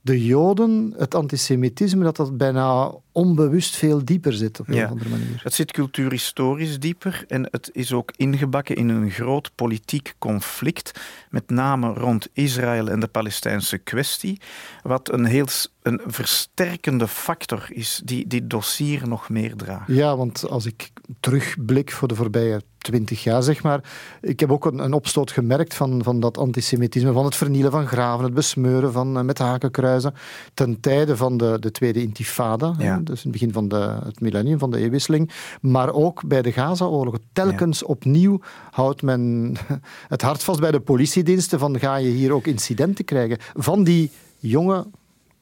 [0.00, 4.84] de Joden, het antisemitisme, dat dat bijna onbewust veel dieper zit op een ja.
[4.84, 5.40] of andere manier.
[5.42, 11.00] Het zit cultuurhistorisch dieper en het is ook ingebakken in een groot politiek conflict,
[11.30, 14.40] met name rond Israël en de Palestijnse kwestie,
[14.82, 15.46] wat een heel
[15.82, 19.88] een versterkende factor is die dit dossier nog meer draagt.
[19.88, 20.90] Ja, want als ik
[21.20, 23.80] terugblik voor de voorbije twintig jaar, zeg maar.
[24.20, 27.86] Ik heb ook een, een, opstoot gemerkt van, van dat antisemitisme, van het vernielen van
[27.86, 30.14] graven, het besmeuren van uh, met hakenkruizen,
[30.54, 33.00] ten tijde van de, de Tweede Intifada, ja.
[33.06, 35.30] Dus in het begin van de, het millennium, van de eeuwwisseling,
[35.60, 37.18] maar ook bij de Gaza-oorlog.
[37.32, 37.86] Telkens ja.
[37.86, 38.40] opnieuw
[38.70, 39.54] houdt men
[40.08, 44.10] het hart vast bij de politiediensten van ga je hier ook incidenten krijgen van die
[44.38, 44.86] jonge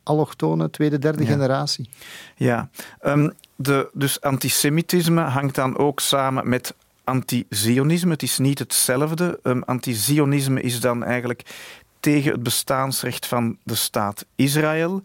[0.03, 1.29] allochtone tweede, derde ja.
[1.29, 1.89] generatie.
[2.37, 2.69] Ja,
[3.03, 8.11] um, de, dus antisemitisme hangt dan ook samen met anti-Zionisme.
[8.11, 9.41] Het is niet hetzelfde.
[9.43, 11.43] Um, anti-Zionisme is dan eigenlijk
[12.01, 15.03] tegen het bestaansrecht van de staat Israël.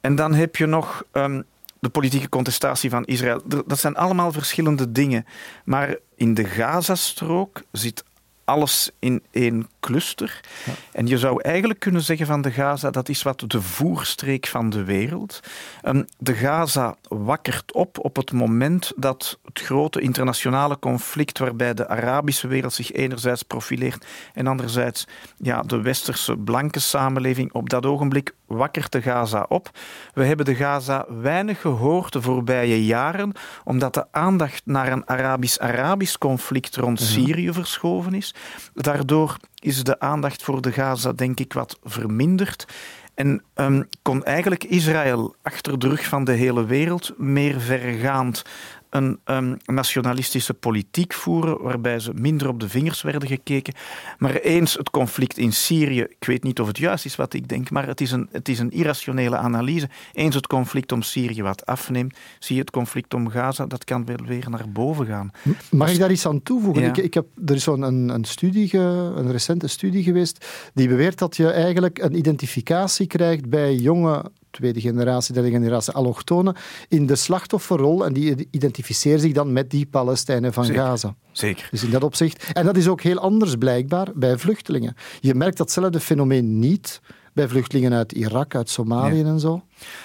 [0.00, 1.44] En dan heb je nog um,
[1.80, 3.42] de politieke contestatie van Israël.
[3.66, 5.26] Dat zijn allemaal verschillende dingen.
[5.64, 8.04] Maar in de Gazastrook zit
[8.44, 10.40] alles in één cluster.
[10.64, 10.72] Ja.
[10.92, 14.70] En je zou eigenlijk kunnen zeggen van de Gaza, dat is wat de voerstreek van
[14.70, 15.40] de wereld.
[15.84, 21.88] Um, de Gaza wakkert op op het moment dat het grote internationale conflict, waarbij de
[21.88, 25.06] Arabische wereld zich enerzijds profileert en anderzijds
[25.36, 29.70] ja, de westerse blanke samenleving, op dat ogenblik wakkert de Gaza op.
[30.14, 33.32] We hebben de Gaza weinig gehoord de voorbije jaren,
[33.64, 38.34] omdat de aandacht naar een Arabisch-Arabisch conflict rond Syrië verschoven is.
[38.74, 39.36] Daardoor
[39.70, 42.66] is de aandacht voor de Gaza, denk ik, wat verminderd.
[43.14, 48.42] En um, kon eigenlijk Israël achter de rug van de hele wereld meer vergaand
[48.90, 53.74] een um, nationalistische politiek voeren, waarbij ze minder op de vingers werden gekeken.
[54.18, 57.48] Maar eens het conflict in Syrië, ik weet niet of het juist is wat ik
[57.48, 59.88] denk, maar het is een, het is een irrationele analyse.
[60.12, 64.04] Eens het conflict om Syrië wat afneemt, zie je het conflict om Gaza, dat kan
[64.04, 65.30] wel weer naar boven gaan.
[65.70, 66.82] Mag dus, ik daar iets aan toevoegen?
[66.82, 66.88] Ja.
[66.88, 70.88] Ik, ik heb, er is zo'n een, een, studie, ge, een recente studie geweest, die
[70.88, 76.56] beweert dat je eigenlijk een identificatie krijgt bij jonge tweede generatie, derde generatie allochtonen,
[76.88, 80.82] in de slachtofferrol en die identificeren zich dan met die Palestijnen van Zeker.
[80.82, 81.14] Gaza.
[81.32, 81.68] Zeker.
[81.70, 82.52] Dus in dat opzicht.
[82.52, 84.96] En dat is ook heel anders blijkbaar bij vluchtelingen.
[85.20, 87.00] Je merkt datzelfde fenomeen niet
[87.32, 89.62] bij vluchtelingen uit Irak, uit Somalië en zo.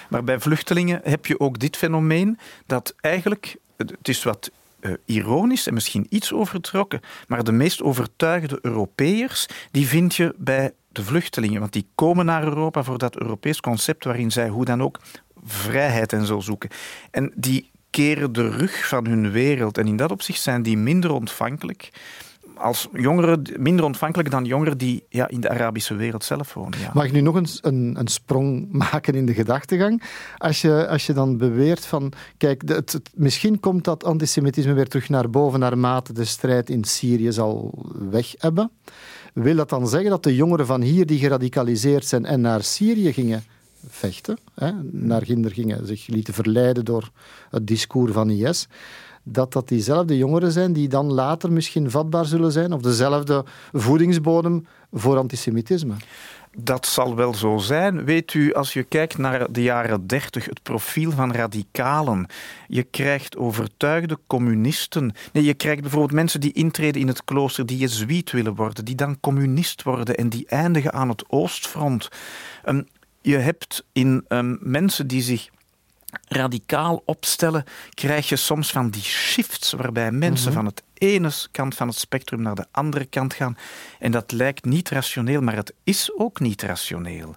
[0.08, 5.66] Maar bij vluchtelingen heb je ook dit fenomeen dat eigenlijk, het is wat eh, ironisch
[5.66, 11.60] en misschien iets overtrokken, maar de meest overtuigde Europeërs, die vind je bij de vluchtelingen.
[11.60, 15.00] Want die komen naar Europa voor dat Europees concept waarin zij hoe dan ook
[15.44, 16.70] vrijheid en zo zoeken.
[17.10, 19.78] En die keren de rug van hun wereld.
[19.78, 21.90] En in dat opzicht zijn die minder ontvankelijk
[22.56, 26.78] als jongeren, minder ontvankelijk dan jongeren die ja, in de Arabische wereld zelf wonen.
[26.94, 30.02] Mag ik nu nog eens een, een sprong maken in de gedachtegang?
[30.38, 35.08] Als je, als je dan beweert van, kijk, het- misschien komt dat antisemitisme weer terug
[35.08, 38.70] naar boven naarmate de strijd in Syrië zal weg hebben.
[39.36, 43.12] Wil dat dan zeggen dat de jongeren van hier die geradicaliseerd zijn en naar Syrië
[43.12, 43.44] gingen
[43.88, 47.10] vechten, hè, naar Ginder gingen, zich lieten verleiden door
[47.50, 48.68] het discours van IS,
[49.22, 54.66] dat dat diezelfde jongeren zijn die dan later misschien vatbaar zullen zijn, of dezelfde voedingsbodem
[54.92, 55.94] voor antisemitisme?
[56.58, 58.04] Dat zal wel zo zijn.
[58.04, 62.26] Weet u, als je kijkt naar de jaren dertig, het profiel van radicalen.
[62.66, 65.12] Je krijgt overtuigde communisten.
[65.32, 68.94] Nee, je krijgt bijvoorbeeld mensen die intreden in het klooster, die jezuïet willen worden, die
[68.94, 72.08] dan communist worden en die eindigen aan het Oostfront.
[72.64, 72.82] Ehm,
[73.22, 75.48] je hebt in ehm, mensen die zich
[76.24, 77.64] radicaal opstellen,
[77.94, 82.42] krijg je soms van die shifts waarbij mensen van het ene kant van het spectrum
[82.42, 83.56] naar de andere kant gaan.
[83.98, 87.34] En dat lijkt niet rationeel, maar het is ook niet rationeel.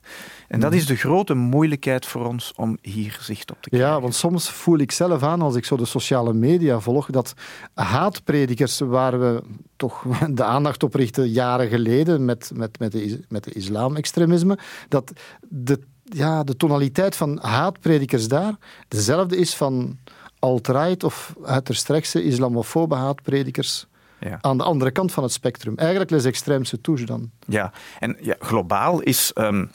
[0.48, 3.90] En dat is de grote moeilijkheid voor ons om hier zicht op te krijgen.
[3.90, 7.34] Ja, want soms voel ik zelf aan, als ik zo de sociale media volg, dat
[7.74, 9.44] haatpredikers, waar we
[9.76, 14.58] toch de aandacht op richten jaren geleden met, met, met, de, met de islamextremisme,
[14.88, 15.12] dat
[15.50, 18.54] de, ja, de tonaliteit van haatpredikers daar
[18.88, 19.98] dezelfde is van
[20.40, 23.88] alt-right of uiterst rechtse islamofobe haatpredikers
[24.20, 24.38] Ja.
[24.42, 25.76] aan de andere kant van het spectrum.
[25.78, 27.32] Eigenlijk les extreemse touche dan.
[27.48, 29.66] Ja, en ja, globaal is ehm,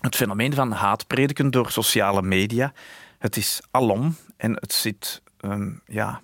[0.00, 2.72] het fenomeen van haatprediken door sociale media,
[3.18, 6.20] het is alom en het zit, ehm, ja,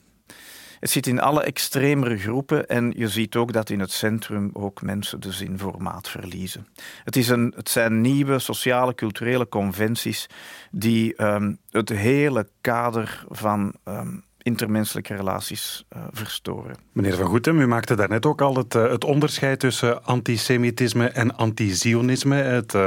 [0.80, 4.82] het zit in alle extremere groepen en je ziet ook dat in het centrum ook
[4.82, 6.66] mensen de zin voor maat verliezen.
[7.04, 10.26] Het, is een, het zijn nieuwe sociale, culturele conventies
[10.70, 14.16] die ehm, het hele kader van ehm,
[14.48, 16.76] intermenselijke relaties eh, verstoren.
[16.92, 21.36] Meneer Van Goetem, u maakte daarnet ook al het, eh, het onderscheid tussen antisemitisme en
[21.36, 22.34] anti-Zionisme.
[22.34, 22.86] Het, eh,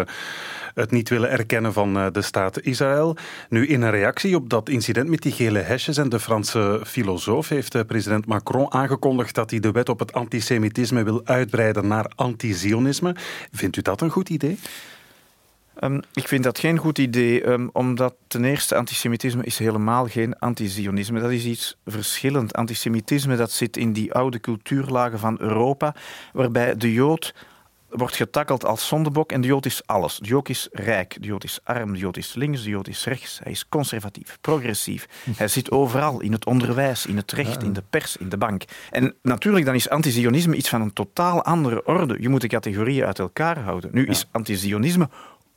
[0.73, 3.15] het niet willen erkennen van de staat Israël.
[3.49, 7.49] Nu, in een reactie op dat incident met die gele hesjes en de Franse filosoof
[7.49, 13.15] heeft president Macron aangekondigd dat hij de wet op het antisemitisme wil uitbreiden naar anti-Zionisme.
[13.51, 14.57] Vindt u dat een goed idee?
[15.75, 20.39] Ehm, ik vind dat geen goed idee, ehm, omdat ten eerste antisemitisme is helemaal geen
[20.39, 21.19] anti-Zionisme.
[21.19, 22.53] Dat is iets verschillend.
[22.53, 25.95] Antisemitisme dat zit in die oude cultuurlagen van Europa,
[26.33, 27.33] waarbij de Jood
[27.91, 30.17] wordt getakkeld als zondebok en de Jood is alles.
[30.17, 33.05] De Jood is rijk, de Jood is arm, de Jood is links, de Jood is
[33.05, 33.39] rechts.
[33.43, 35.07] Hij is conservatief, progressief.
[35.35, 38.63] Hij zit overal, in het onderwijs, in het recht, in de pers, in de bank.
[38.89, 42.21] En natuurlijk, dan is anti-Zionisme iets van een totaal andere orde.
[42.21, 43.89] Je moet de categorieën uit elkaar houden.
[43.93, 45.09] Nu is anti-Zionisme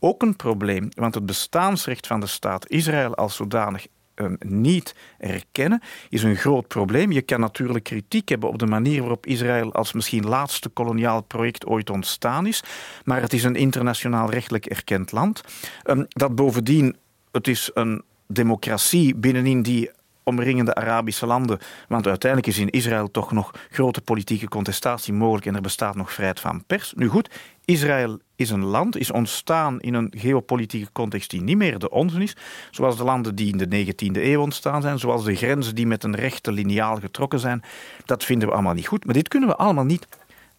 [0.05, 5.83] ook een probleem, want het bestaansrecht van de staat Israël als zodanig ehm, niet erkennen,
[6.09, 7.13] is een groot probleem.
[7.13, 11.67] Je kan natuurlijk kritiek hebben op de manier waarop Israël als misschien laatste koloniaal project
[11.67, 12.63] ooit ontstaan is,
[13.05, 15.43] maar het is een internationaal rechtelijk erkend land.
[15.83, 16.97] Ehm, dat bovendien,
[17.33, 19.91] het is een democratie binnenin die
[20.25, 21.59] omringende Arabische landen.
[21.89, 26.13] Want uiteindelijk is in Israël toch nog grote politieke contestatie mogelijk en er bestaat nog
[26.13, 26.93] vrijheid van pers.
[26.97, 27.31] Nu goed,
[27.65, 32.23] Israël is een land, is ontstaan in een geopolitieke context die niet meer de onze
[32.23, 32.37] is.
[32.71, 36.05] Zoals de landen die in de 19e eeuw ontstaan zijn, zoals de grenzen die met
[36.05, 37.63] een rechte lineaal getrokken zijn.
[38.05, 39.05] Dat vinden we allemaal niet goed.
[39.05, 40.09] Maar dit kunnen we allemaal niet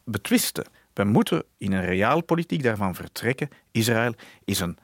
[0.03, 0.65] betwisten.
[0.93, 3.49] We moeten in een realpolitiek daarvan vertrekken.
[3.71, 4.13] Israël
[4.45, 4.77] is een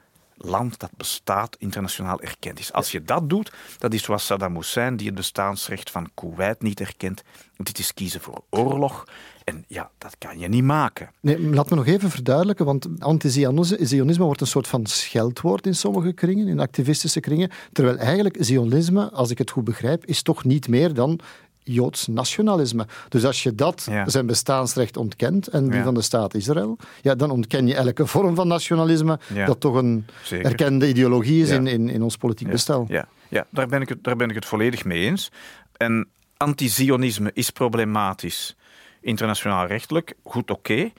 [0.44, 2.72] land dat bestaat, internationaal erkend is.
[2.72, 6.80] Als je dat doet, dat is zoals Saddam Hussein, die het bestaansrecht van Kuwait niet
[6.80, 7.22] erkent.
[7.56, 9.04] Dit is kiezen voor oorlog.
[9.44, 11.10] En ja, dat kan je niet maken.
[11.20, 16.12] Nee, laat me nog even verduidelijken, want anti-Zionisme wordt een soort van scheldwoord in sommige
[16.12, 17.50] kringen, in activistische kringen.
[17.72, 21.20] Terwijl eigenlijk Zionisme, als ik het goed begrijp, is toch niet meer dan
[21.64, 22.86] Joods nationalisme.
[23.08, 24.08] Dus als je dat Ja.
[24.08, 25.82] zijn bestaansrecht ontkent en die Ja.
[25.84, 29.46] van de staat Israël, ja, dan ontken je elke vorm van nationalisme Ja.
[29.46, 30.46] dat toch een Zeker.
[30.46, 32.84] erkende ideologie is in, in, in ons politiek bestel.
[32.88, 35.30] Ja, ja daar, ben ik het, daar ben ik het volledig mee eens.
[35.76, 38.56] En anti-Zionisme is problematisch,
[39.00, 40.90] internationaal rechtelijk, goed oké.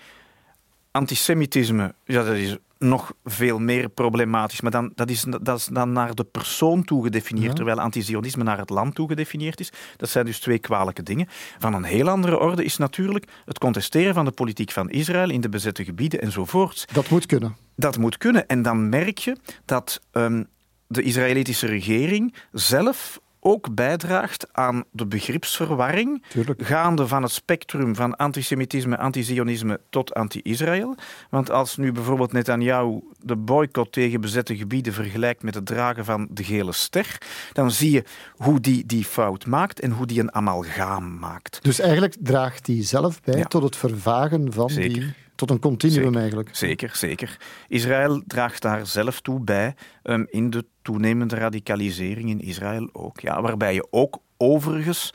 [0.93, 4.61] Antisemitisme, ja, dat is nog veel meer problematisch.
[4.61, 7.53] Maar dan, dat, is, dat is dan naar de persoon toe gedefinieerd, Ja.
[7.53, 9.71] terwijl antizionisme naar het land toe gedefinieerd is.
[9.97, 11.27] Dat zijn dus twee kwalijke dingen.
[11.59, 15.41] Van een heel andere orde is natuurlijk het contesteren van de politiek van Israël in
[15.41, 16.85] de bezette gebieden enzovoorts.
[16.93, 17.55] Dat moet kunnen.
[17.75, 18.47] Dat moet kunnen.
[18.47, 20.43] En dan merk je dat ehm,
[20.87, 26.65] de Israëlitische regering zelf ook bijdraagt aan de begripsverwarring, Tuurlijk.
[26.65, 30.95] gaande van het spectrum van antisemitisme, anti-Zionisme tot anti-Israël.
[31.29, 36.27] Want als nu bijvoorbeeld Netanyahu de boycott tegen bezette gebieden vergelijkt met het dragen van
[36.31, 37.17] de gele ster,
[37.53, 38.03] dan zie je
[38.35, 41.59] hoe die die fout maakt en hoe die een amalgaam maakt.
[41.61, 43.43] Dus eigenlijk draagt hij zelf bij Ja.
[43.45, 44.93] tot het vervagen van Zeker.
[44.93, 45.13] die...
[45.35, 46.19] Tot een continuum Zeker.
[46.19, 46.49] eigenlijk.
[46.55, 47.37] Zeker, zeker.
[47.67, 53.19] Israël draagt daar zelf toe bij ehm, in de toenemende radicalisering in Israël ook.
[53.19, 55.13] Ja, waarbij je ook overigens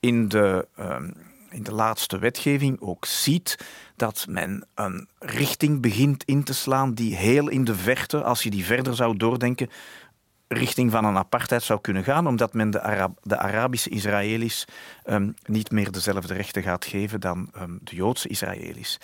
[0.00, 1.10] in de, ehm,
[1.50, 3.58] in de laatste wetgeving ook ziet
[3.96, 8.50] dat men een richting begint in te slaan die heel in de verte, als je
[8.50, 9.68] die verder zou doordenken,
[10.48, 14.64] richting van een apartheid zou kunnen gaan, omdat men de, Arab- de Arabische Israëli's
[15.04, 17.50] ehm, niet meer dezelfde rechten gaat geven dan
[17.80, 18.98] de Joodse Israëli's.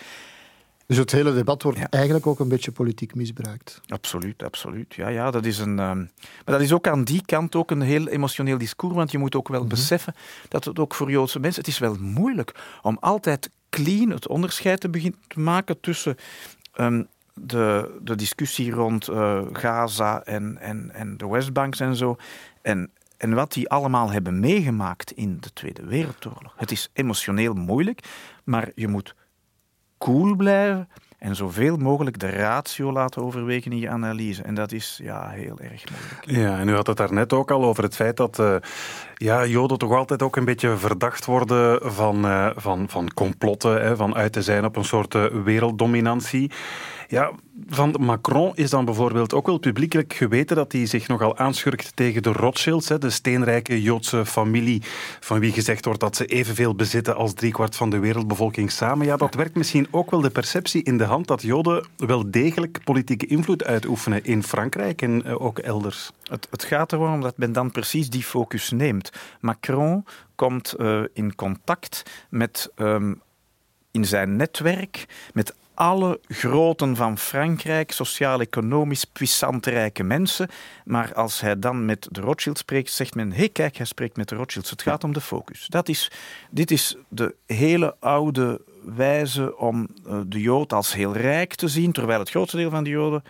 [0.87, 1.89] Dus het hele debat wordt Ja.
[1.89, 3.81] eigenlijk ook een beetje politiek misbruikt.
[3.87, 4.93] Absoluut, absoluut.
[4.95, 6.09] Ja, ja, dat is een, ehm, maar
[6.45, 9.47] dat is ook aan die kant ook een heel emotioneel discours, want je moet ook
[9.47, 10.13] wel beseffen
[10.49, 14.79] dat het ook voor Joodse mensen, het is wel moeilijk om altijd clean het onderscheid
[14.79, 16.15] te beginnen te maken tussen
[16.73, 22.15] ehm, de, de discussie rond eh, Gaza en, en, en de Westbanks en zo,
[22.61, 26.53] en, en wat die allemaal hebben meegemaakt in de Tweede Wereldoorlog.
[26.55, 27.99] Het is emotioneel moeilijk,
[28.43, 29.15] maar je moet
[29.97, 34.43] cool blijven en zoveel mogelijk de ratio laten overwegen in je analyse.
[34.43, 36.21] En dat is ja, heel erg moeilijk.
[36.25, 38.55] Ja, en u had het daarnet ook al over het feit dat eh,
[39.17, 43.95] ja, Joden toch altijd ook een beetje verdacht worden van, eh, van, van complotten, hè,
[43.95, 46.51] van uit te zijn op een soort eh, werelddominantie.
[47.07, 47.31] Ja,
[47.67, 52.23] van Macron is dan bijvoorbeeld ook wel publiekelijk geweten dat hij zich nogal aanschurkt tegen
[52.23, 54.81] de Rothschilds, de steenrijke Joodse familie
[55.19, 59.05] van wie gezegd wordt dat ze evenveel bezitten als driekwart van de wereldbevolking samen.
[59.05, 62.83] Ja, dat werkt misschien ook wel de perceptie in de hand dat Joden wel degelijk
[62.83, 66.11] politieke invloed uitoefenen in Frankrijk en eh, ook elders.
[66.29, 69.11] Het, het gaat erom dat men dan precies die focus neemt.
[69.39, 70.05] Macron
[70.35, 73.13] komt eh, in contact met ehm,
[73.91, 80.49] in zijn netwerk met alle groten van Frankrijk, sociaal-economisch puissant rijke mensen.
[80.85, 84.17] Maar als hij dan met de Rothschild spreekt, zegt men: hé, hey, kijk, hij spreekt
[84.17, 84.69] met de Rothschilds.
[84.69, 85.67] Het gaat om de focus.
[85.67, 86.11] Dat is,
[86.49, 91.91] dit is de hele oude wijze om eh, de Jood als heel rijk te zien,
[91.91, 93.23] terwijl het grootste deel van de Joden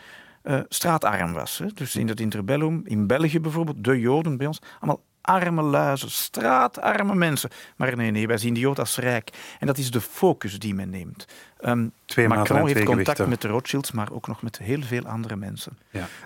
[0.45, 1.57] eh, straatarm was.
[1.57, 1.65] Hè.
[1.73, 7.15] Dus in het interbellum, in België bijvoorbeeld, de Joden bij ons, allemaal arme luizen, straatarme
[7.15, 7.49] mensen.
[7.75, 9.29] Maar nee, nee, wij zien de Jood als rijk.
[9.59, 11.25] En dat is de focus die men neemt.
[11.61, 13.29] Um, Twee maten Macron heeft twee contact gewichten.
[13.29, 15.77] met de Rothschilds, maar ook nog met heel veel andere mensen.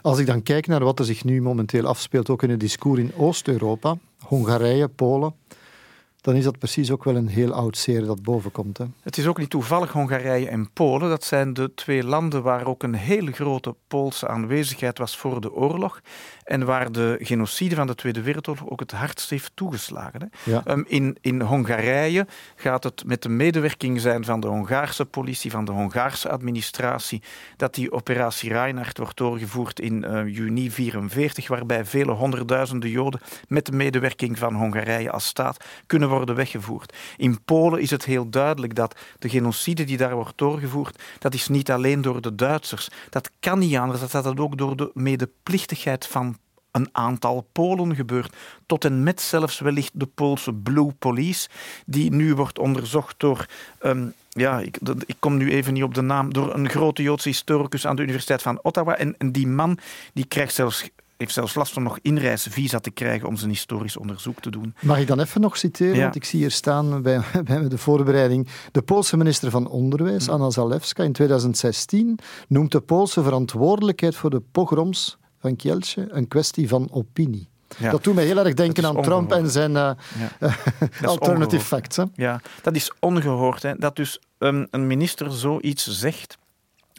[0.02, 3.00] Als ik dan kijk naar wat er zich nu momenteel afspeelt, ook in het discours
[3.00, 5.36] in Oost-Europa, Hongarije, Polen,
[6.22, 8.78] dan is dat precies ook wel een heel oud zeer dat bovenkomt.
[8.78, 8.86] Hè.
[9.02, 11.10] Het is ook niet toevallig Hongarije en Polen.
[11.10, 15.54] Dat zijn de twee landen waar ook een hele grote Poolse aanwezigheid was voor de
[15.54, 16.02] oorlog.
[16.50, 20.22] En waar de genocide van de Tweede Wereldoorlog ook het hardst heeft toegeslagen.
[20.22, 20.52] Hè.
[20.52, 20.64] Ja.
[20.66, 25.66] Um, in, in Hongarije gaat het met de medewerking zijn van de Hongaarse politie, van
[25.66, 27.22] de Hongaarse administratie,
[27.58, 33.66] dat die operatie Reinhardt wordt doorgevoerd in eh, juni 1944, waarbij vele honderdduizenden Joden met
[33.66, 36.96] de medewerking van Hongarije als staat kunnen worden weggevoerd.
[37.18, 41.48] In Polen is het heel duidelijk dat de genocide die daar wordt doorgevoerd, dat is
[41.48, 42.90] niet alleen door de Duitsers.
[43.10, 46.38] Dat kan niet anders, dat dat ook door de medeplichtigheid van
[46.80, 48.36] een aantal Polen gebeurt.
[48.66, 51.50] Tot en met zelfs wellicht de Poolse Blue Police,
[51.86, 53.46] die nu wordt onderzocht door.
[53.80, 56.34] ehm, ja, ik, ik kom nu even niet op de naam.
[56.34, 58.98] Door een grote Joodse historicus aan de Universiteit van Ottawa.
[58.98, 59.78] En, en die man
[60.14, 64.40] die krijgt zelfs, heeft zelfs last om nog inreisvisa te krijgen om zijn historisch onderzoek
[64.40, 64.74] te doen.
[64.82, 65.96] Mag ik dan even nog citeren?
[65.96, 66.02] Ja.
[66.02, 68.48] Want ik zie hier staan bij, bij de voorbereiding.
[68.72, 74.42] De Poolse minister van Onderwijs, Anna Zalewska, in 2016 noemt de Poolse verantwoordelijkheid voor de
[74.52, 77.48] pogroms van Kielce een kwestie van opinie.
[77.78, 77.92] Ja.
[77.92, 79.92] Dat doet mij heel erg denken aan Trump en zijn eh,
[80.40, 80.56] Ja.
[81.08, 81.98] alternative facts.
[81.98, 82.04] Hè?
[82.14, 83.64] Ja, dat is ongehoord.
[83.64, 83.76] Hè.
[83.76, 86.38] Dat dus um, een minister zoiets zegt,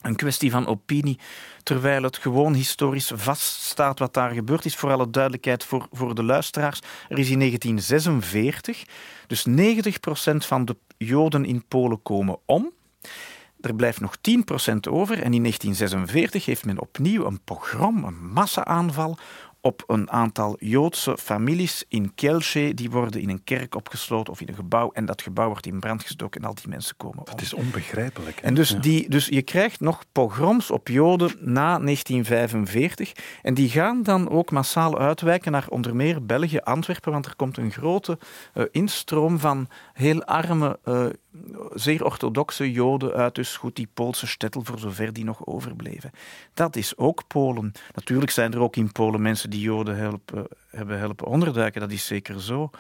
[0.03, 1.19] een kwestie van opinie,
[1.63, 4.77] terwijl het gewoon historisch vaststaat wat daar gebeurd is.
[4.77, 6.81] Voor alle duidelijkheid voor, voor de luisteraars.
[7.09, 8.85] Er is in 1946,
[9.27, 9.53] dus 90%
[10.37, 12.73] van de Joden in Polen komen om.
[13.61, 14.23] Er blijft nog 10%
[14.91, 19.19] over en in 1946 heeft men opnieuw een pogrom, een massa-aanval
[19.61, 22.73] op een aantal Joodse families in Kielce.
[22.75, 24.91] Die worden in een kerk opgesloten of in een gebouw.
[24.93, 27.25] En dat gebouw wordt in brand gestoken en al die mensen komen om.
[27.31, 28.41] Het is onbegrijpelijk.
[28.41, 28.47] hè?
[28.47, 28.79] En dus, Ja.
[28.79, 33.13] die, dus je krijgt nog pogroms op Joden na 1945.
[33.43, 37.13] En die gaan dan ook massaal uitwijken naar onder meer België, Antwerpen.
[37.13, 38.19] Want er komt een grote
[38.55, 41.07] eh, instroom van heel arme, eh,
[41.75, 43.35] zeer orthodoxe Joden uit.
[43.35, 46.11] Dus goed, die Poolse stettel, voor zover die nog overbleven.
[46.55, 47.73] Dat is ook Polen.
[47.95, 51.81] Natuurlijk zijn er ook in Polen mensen die Joden helpen, hebben helpen onderduiken.
[51.81, 52.71] Dat is zeker zo.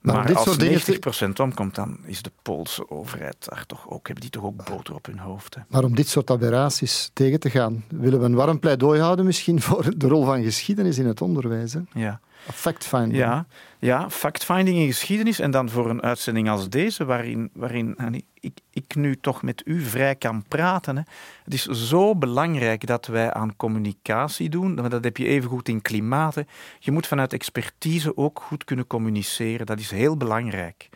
[0.00, 3.90] Maar Maar, dit als soort dingen- 90% omkomt, dan is de Poolse overheid daar toch
[3.90, 5.54] ook, hebben die toch ook boter op hun hoofd.
[5.54, 5.60] Hè?
[5.68, 9.60] Maar om dit soort aberraties tegen te gaan, willen we een warm pleidooi houden misschien
[9.66, 11.72] voor de rol van geschiedenis in het onderwijs.
[11.72, 11.80] Hè?
[11.92, 12.20] Ja.
[12.52, 13.16] Fact-finding.
[13.16, 13.46] Ja,
[13.78, 18.58] ja fact-finding in geschiedenis en dan voor een uitzending als deze, waarin, waarin en ik,
[18.70, 20.96] ik nu toch met u vrij kan praten.
[20.96, 21.02] Hè.
[21.44, 25.82] Het is zo belangrijk dat wij aan communicatie doen, dat heb je even goed in
[25.82, 26.34] klimaat.
[26.34, 26.42] hè.
[26.78, 30.88] Je moet vanuit expertise ook goed kunnen communiceren, dat is heel belangrijk.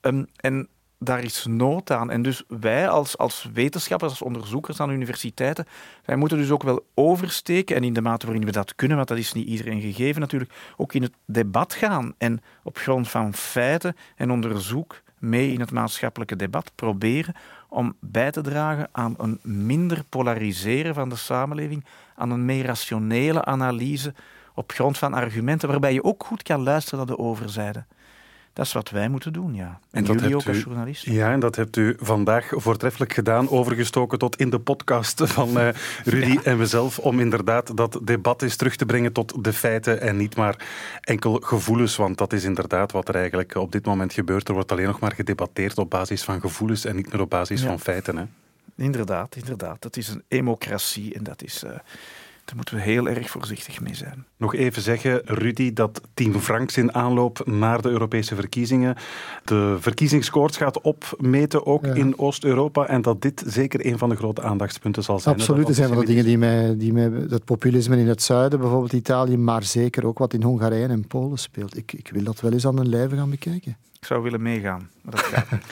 [0.00, 0.68] Ehm, en
[0.98, 2.10] daar is nood aan.
[2.10, 5.66] En dus wij als, als wetenschappers, als onderzoekers aan universiteiten,
[6.04, 9.08] wij moeten dus ook wel oversteken en in de mate waarin we dat kunnen, want
[9.08, 13.34] dat is niet iedereen gegeven natuurlijk, ook in het debat gaan en op grond van
[13.34, 17.34] feiten en onderzoek mee in het maatschappelijke debat proberen
[17.68, 21.84] om bij te dragen aan een minder polariseren van de samenleving,
[22.14, 24.14] aan een meer rationele analyse
[24.54, 27.84] op grond van argumenten, waarbij je ook goed kan luisteren naar de overzijde.
[28.56, 29.80] Dat is wat wij moeten doen, ja.
[29.90, 31.12] En, jullie hebt ook als journalisten.
[31.12, 35.68] Ja, en dat hebt u vandaag voortreffelijk gedaan, overgestoken tot in de podcast van eh,
[36.04, 40.16] Rudy en mezelf, om inderdaad dat debat eens terug te brengen tot de feiten en
[40.16, 40.66] niet maar
[41.00, 44.48] enkel gevoelens, want dat is inderdaad wat er eigenlijk op dit moment gebeurt.
[44.48, 47.60] Er wordt alleen nog maar gedebatteerd op basis van gevoelens en niet meer op basis
[47.60, 47.66] Ja.
[47.66, 48.16] van feiten.
[48.16, 48.24] Hè.
[48.76, 49.82] Inderdaad, inderdaad.
[49.82, 51.70] Dat is een democratie en dat is, eh,
[52.46, 54.26] daar moeten we heel erg voorzichtig mee zijn.
[54.36, 58.96] Nog even zeggen, Rudy, dat Team Franks in aanloop naar de Europese verkiezingen
[59.44, 61.94] de verkiezingskoorts gaat opmeten, ook Ja.
[61.94, 65.34] in Oost-Europa, en dat dit zeker een van de grote aandachtspunten zal zijn.
[65.34, 67.10] Absoluut, dat dat zijn van de dingen die mij, die mij...
[67.28, 71.38] Het populisme in het zuiden, bijvoorbeeld Italië, maar zeker ook wat in Hongarije en Polen
[71.38, 71.76] speelt.
[71.76, 73.76] Ik, ik wil dat wel eens aan een lijve gaan bekijken.
[74.00, 75.62] Ik zou willen meegaan, maar dat gaat niet.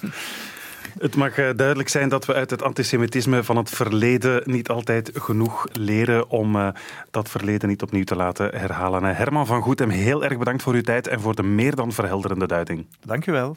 [0.98, 5.10] Het mag eh, duidelijk zijn dat we uit het antisemitisme van het verleden niet altijd
[5.14, 6.68] genoeg leren om eh,
[7.10, 9.04] dat verleden niet opnieuw te laten herhalen.
[9.04, 11.92] Eh, Herman van Goethem, heel erg bedankt voor uw tijd en voor de meer dan
[11.92, 12.86] verhelderende duiding.
[13.04, 13.56] Dank u wel.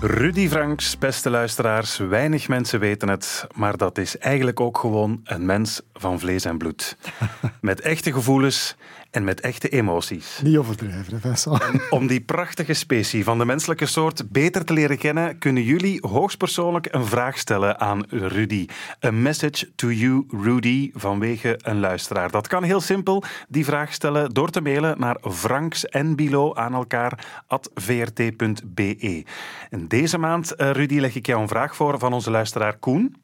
[0.00, 5.46] Rudy Franks, beste luisteraars, weinig mensen weten het, maar dat is eigenlijk ook gewoon een
[5.46, 6.96] mens van vlees en bloed.
[7.60, 8.76] Met echte gevoelens
[9.16, 10.40] en met echte emoties.
[10.42, 11.62] Niet overdrijven, hè, Vincent.
[11.90, 16.88] Om die prachtige specie van de menselijke soort beter te leren kennen, kunnen jullie hoogstpersoonlijk
[16.90, 18.66] een vraag stellen aan Rudy.
[19.04, 22.30] A message to you, Rudy, vanwege een luisteraar.
[22.30, 26.74] Dat kan heel simpel, die vraag stellen door te mailen naar franks en bilo aan
[26.74, 29.24] elkaar at vrt.be.
[29.70, 33.16] En deze maand, eh, Rudy, leg ik jou een vraag voor van onze luisteraar Koen.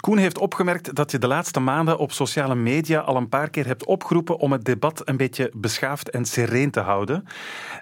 [0.00, 3.66] Koen heeft opgemerkt dat je de laatste maanden op sociale media al een paar keer
[3.66, 7.24] hebt opgeroepen om het debat een beetje beschaafd en sereen te houden.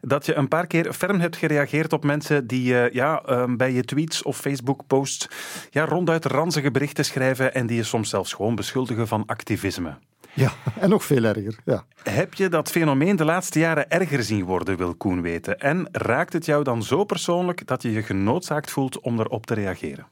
[0.01, 3.73] Dat je een paar keer ferm hebt gereageerd op mensen die eh, ja, eh, bij
[3.73, 5.29] je tweets of Facebook-posts
[5.71, 9.97] ja, ronduit ranzige berichten schrijven en die je soms zelfs gewoon beschuldigen van activisme.
[10.33, 11.59] Ja, en nog veel erger.
[11.65, 11.85] Ja.
[12.03, 15.59] Heb je dat fenomeen de laatste jaren erger zien worden, wil Koen weten?
[15.61, 19.55] En raakt het jou dan zo persoonlijk dat je je genoodzaakt voelt om erop te
[19.55, 20.07] reageren?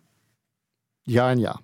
[1.09, 1.61] Ja en ja.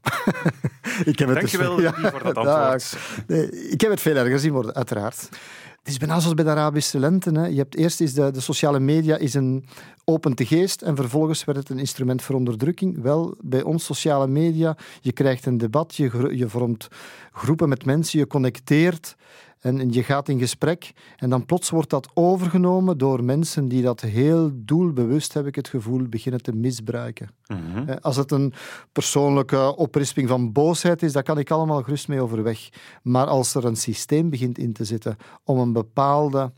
[1.11, 2.97] ik heb het Dankjewel dus- Rudy, voor dat antwoord.
[3.27, 5.29] Nee, ik heb het veel erger zien worden, uiteraard.
[5.79, 7.31] Het is bijna zoals bij de Arabische lente.
[7.31, 7.47] Hè.
[7.47, 9.65] Je hebt eerst is de, de sociale media is een
[10.05, 13.03] opente geest en vervolgens werd het een instrument voor onderdrukking.
[13.03, 16.89] Wel, bij ons sociale media, je krijgt een debat, je, je vormt
[17.33, 19.17] groepen met mensen, je connecteert
[19.65, 20.93] en, je gaat in gesprek.
[21.17, 25.69] En dan plots wordt dat overgenomen door mensen die dat heel doelbewust, heb ik het
[25.69, 27.29] gevoel, beginnen te misbruiken.
[27.47, 27.89] Mhm.
[27.89, 28.53] Eh, Als het een
[28.93, 32.69] persoonlijke oprisping van boosheid is, daar kan ik allemaal gerust mee overweg.
[33.03, 36.53] Maar als er een systeem begint in te zitten om een bepaalde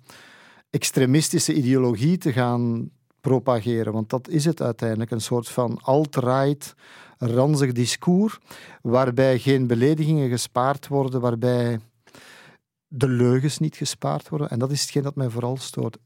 [0.70, 2.90] extremistische ideologie te gaan
[3.20, 6.74] propageren, want dat is het uiteindelijk, een soort van alt-right,
[7.18, 8.38] ranzig discours,
[8.82, 11.78] waarbij geen beledigingen gespaard worden, waarbij
[12.96, 14.48] de leugens niet gespaard worden.
[14.50, 15.96] En dat is hetgeen dat mij vooral stoort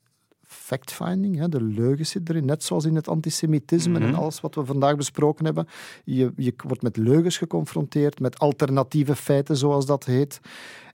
[0.47, 1.39] fact-finding.
[1.39, 4.15] hè, De leugens zit erin, net zoals in het antisemitisme en Mhm.
[4.15, 5.67] alles wat we vandaag besproken hebben.
[6.05, 10.41] Je, je wordt met leugens geconfronteerd, met alternatieve feiten, zoals dat heet.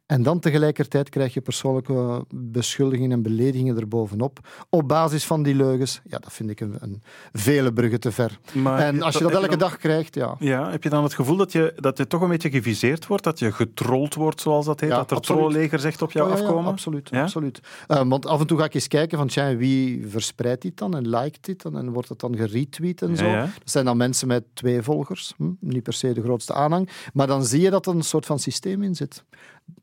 [0.07, 4.38] En dan tegelijkertijd krijg je persoonlijke beschuldigingen en beledigingen erbovenop.
[4.70, 6.00] Op basis van die leugens.
[6.04, 7.02] Ja, dat vind ik een, een
[7.32, 8.38] vele bruggen te ver.
[8.54, 10.36] Maar en als je dat elke dan- dag krijgt, ja.
[10.38, 13.24] Ja, heb je dan het gevoel dat je, dat je toch een beetje geviseerd wordt?
[13.24, 14.90] Dat je getrold wordt, zoals dat heet?
[14.90, 16.70] Ja, dat er trollegers echt op jou Oh, ja, afkomen?
[16.72, 17.09] absoluut.
[17.11, 17.22] Ja?
[17.22, 17.61] absoluut.
[17.86, 20.96] Eh, want af en toe ga ik eens kijken van tja, wie verspreidt dit dan
[20.96, 23.32] en liked dit dan en wordt het dan geretweet en zo.
[23.32, 25.50] Dat zijn dan mensen met twee volgers, hm?
[25.61, 28.38] niet per se de grootste aanhang, maar dan zie je dat er een soort van
[28.38, 29.24] systeem in zit.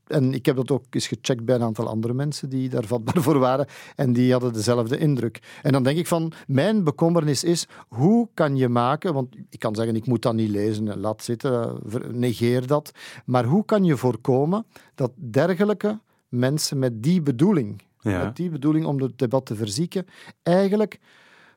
[0.08, 3.22] En ik heb dat ook eens gecheckt bij een aantal andere mensen die daar vatbaar
[3.22, 5.60] voor waren en die hadden dezelfde indruk.
[5.62, 9.76] En dan denk ik van, mijn bekommernis is, hoe kan je maken, want ik kan
[9.76, 11.80] zeggen, ik moet dat niet lezen, laat zitten,
[12.12, 12.92] negeer dat,
[13.26, 14.66] maar hoe kan je voorkomen
[14.96, 18.24] dat dergelijke mensen met die bedoeling, Ja.
[18.24, 20.06] met die bedoeling om het debat te verzieken,
[20.44, 21.00] eigenlijk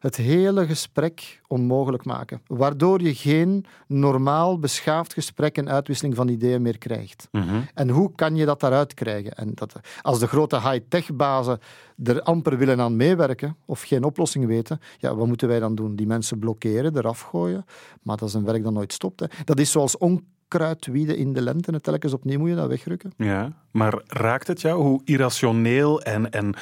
[0.06, 2.40] het hele gesprek onmogelijk maken.
[2.46, 7.28] Waardoor je geen normaal beschaafd gesprek en uitwisseling van ideeën meer krijgt.
[7.32, 7.60] Mhm.
[7.74, 9.34] En hoe kan je dat daaruit krijgen?
[9.34, 11.58] En dat, als de grote high-tech-bazen
[12.04, 15.96] er amper willen aan meewerken of geen oplossing weten, ja, wat moeten wij dan doen?
[15.96, 17.64] Die mensen blokkeren, eraf gooien.
[18.02, 19.20] Maar dat is een werk dat nooit stopt.
[19.20, 19.26] Hè.
[19.44, 23.12] Dat is zoals onkruid wieden in de lente en telkens opnieuw moet je dat wegrukken.
[23.16, 26.54] Ja, maar raakt het jou hoe irrationeel en, en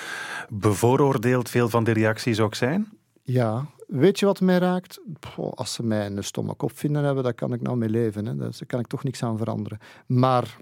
[0.48, 3.02] bevooroordeeld veel van die reacties ook zijn?
[3.26, 5.00] Ja, weet je wat mij raakt?
[5.36, 8.26] Als ze mij een stomme kop vinden hebben, daar kan ik nou mee leven.
[8.26, 8.36] Hè.
[8.36, 9.78] Daar kan ik toch niks aan veranderen.
[10.06, 10.56] Maar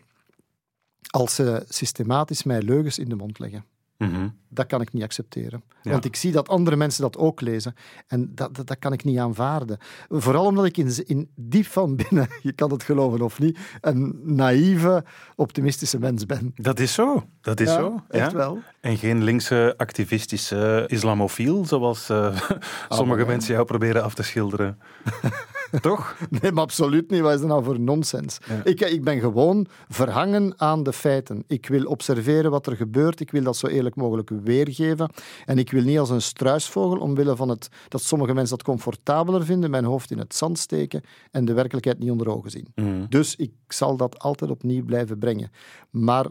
[1.10, 3.64] als ze systematisch mij leugens in de mond leggen,
[4.02, 4.28] Mhm.
[4.48, 5.62] dat kan ik niet accepteren.
[5.82, 5.90] Ja.
[5.90, 7.74] Want ik zie dat andere mensen dat ook lezen.
[8.06, 9.78] En dat, dat, dat kan ik niet aanvaarden.
[10.08, 14.20] Vooral omdat ik in, in diep van binnen, je kan het geloven of niet, een
[14.22, 15.04] naïeve,
[15.36, 16.52] optimistische mens ben.
[16.56, 17.24] Dat is zo.
[17.40, 18.02] Dat is Ja, zo.
[18.08, 18.36] Echt ja.
[18.36, 18.58] wel.
[18.80, 22.36] En geen linkse activistische islamofiel, zoals eh,
[22.88, 24.78] sommige mensen jou proberen af te schilderen.
[25.80, 26.16] Toch?
[26.40, 27.20] Nee, maar absoluut niet.
[27.20, 28.38] Wat is dat nou voor nonsens?
[28.48, 28.64] Ja.
[28.64, 31.44] Ik, ik ben gewoon verhangen aan de feiten.
[31.46, 33.20] Ik wil observeren wat er gebeurt.
[33.20, 35.10] Ik wil dat zo eerlijk mogelijk weergeven.
[35.44, 39.44] En ik wil niet als een struisvogel, omwille van het, dat sommige mensen dat comfortabeler
[39.44, 42.66] vinden, mijn hoofd in het zand steken en de werkelijkheid niet onder ogen zien.
[42.74, 43.06] Mhm.
[43.08, 45.50] Dus ik zal dat altijd opnieuw blijven brengen.
[45.90, 46.26] Maar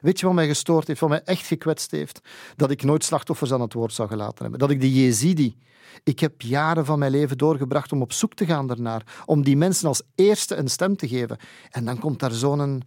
[0.00, 2.20] weet je wat mij gestoord heeft, wat mij echt gekwetst heeft?
[2.56, 4.58] Dat ik nooit slachtoffers aan het woord zou gelaten hebben.
[4.58, 5.56] Dat ik de Jezidi...
[6.04, 9.02] Ik heb jaren van mijn leven doorgebracht om op zoek te gaan daarnaar.
[9.26, 11.36] Om die mensen als eerste een stem te geven.
[11.70, 12.82] En dan komt daar zo'n een,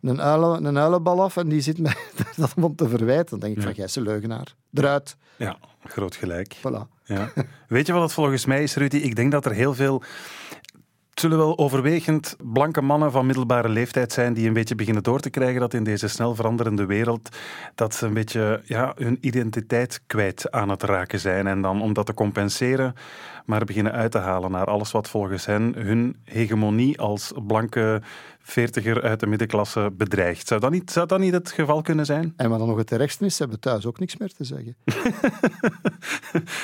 [0.00, 1.96] een, uilen, een uilenbal af en die zit mij
[2.36, 3.30] dat om te verwijten.
[3.30, 4.54] Dan denk ik van, jij is een leugenaar.
[4.72, 5.16] Eruit.
[5.36, 6.56] Ja, groot gelijk.
[6.56, 6.94] Voilà.
[7.04, 7.32] Ja.
[7.68, 8.96] Weet je wat het volgens mij is, Rudy?
[8.96, 10.02] Ik denk dat er heel veel.
[11.16, 15.20] Het zullen wel overwegend blanke mannen van middelbare leeftijd zijn die een beetje beginnen door
[15.20, 17.36] te krijgen dat in deze snel veranderende wereld
[17.74, 21.46] dat ze een beetje ja, hun identiteit kwijt aan het raken zijn.
[21.46, 22.94] En dan om dat te compenseren,
[23.46, 28.02] maar beginnen uit te halen naar alles wat volgens hen hun hegemonie als blanke
[28.48, 30.48] veertiger uit de middenklasse bedreigt.
[30.48, 32.32] Zou dat niet, zou dat niet het geval kunnen zijn?
[32.36, 34.76] En wat dan nog het ergste is, ze hebben thuis ook niks meer te zeggen.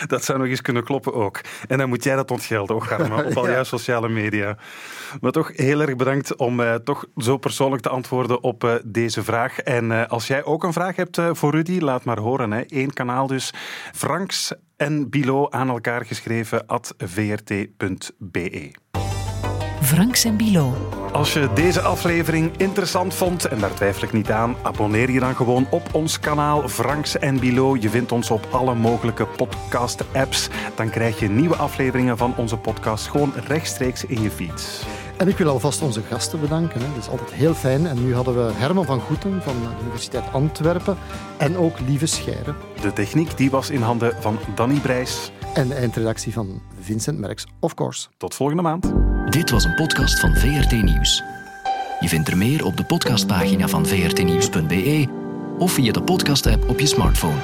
[0.06, 1.40] Dat zou nog eens kunnen kloppen ook.
[1.68, 4.56] En dan moet jij dat ontgelden, ook Garma, op al jouw sociale media.
[5.20, 9.22] Maar toch heel erg bedankt om eh, toch zo persoonlijk te antwoorden op eh, deze
[9.22, 9.58] vraag.
[9.58, 12.50] En eh, als jij ook een vraag hebt voor Rudy, laat maar horen.
[12.50, 12.62] Hè.
[12.66, 13.52] Eén kanaal dus.
[13.92, 18.70] Franks en Bilo aan elkaar geschreven at vrt.be.
[19.92, 20.74] Franks en Bilo.
[21.12, 25.34] Als je deze aflevering interessant vond, en daar twijfel ik niet aan, abonneer je dan
[25.34, 27.76] gewoon op ons kanaal Franks en Bilo.
[27.76, 30.48] Je vindt ons op alle mogelijke podcast-apps.
[30.74, 34.84] Dan krijg je nieuwe afleveringen van onze podcast gewoon rechtstreeks in je feed.
[35.16, 36.80] En ik wil alvast onze gasten bedanken.
[36.80, 36.86] Hè.
[36.86, 37.86] Dat is altijd heel fijn.
[37.86, 40.96] En nu hadden we Herman van Goeten van de Universiteit Antwerpen
[41.38, 42.54] en ook Lieve Scheire.
[42.80, 45.32] De techniek die was in handen van Danny Brijs.
[45.54, 48.08] En de eindredactie van Vincent Merks, of course.
[48.16, 49.11] Tot volgende maand.
[49.32, 51.22] Dit was een podcast van VRT Nieuws.
[52.00, 55.08] Je vindt er meer op de podcastpagina van vrtnieuws.be
[55.58, 57.38] of via de podcast-app op je smartphone.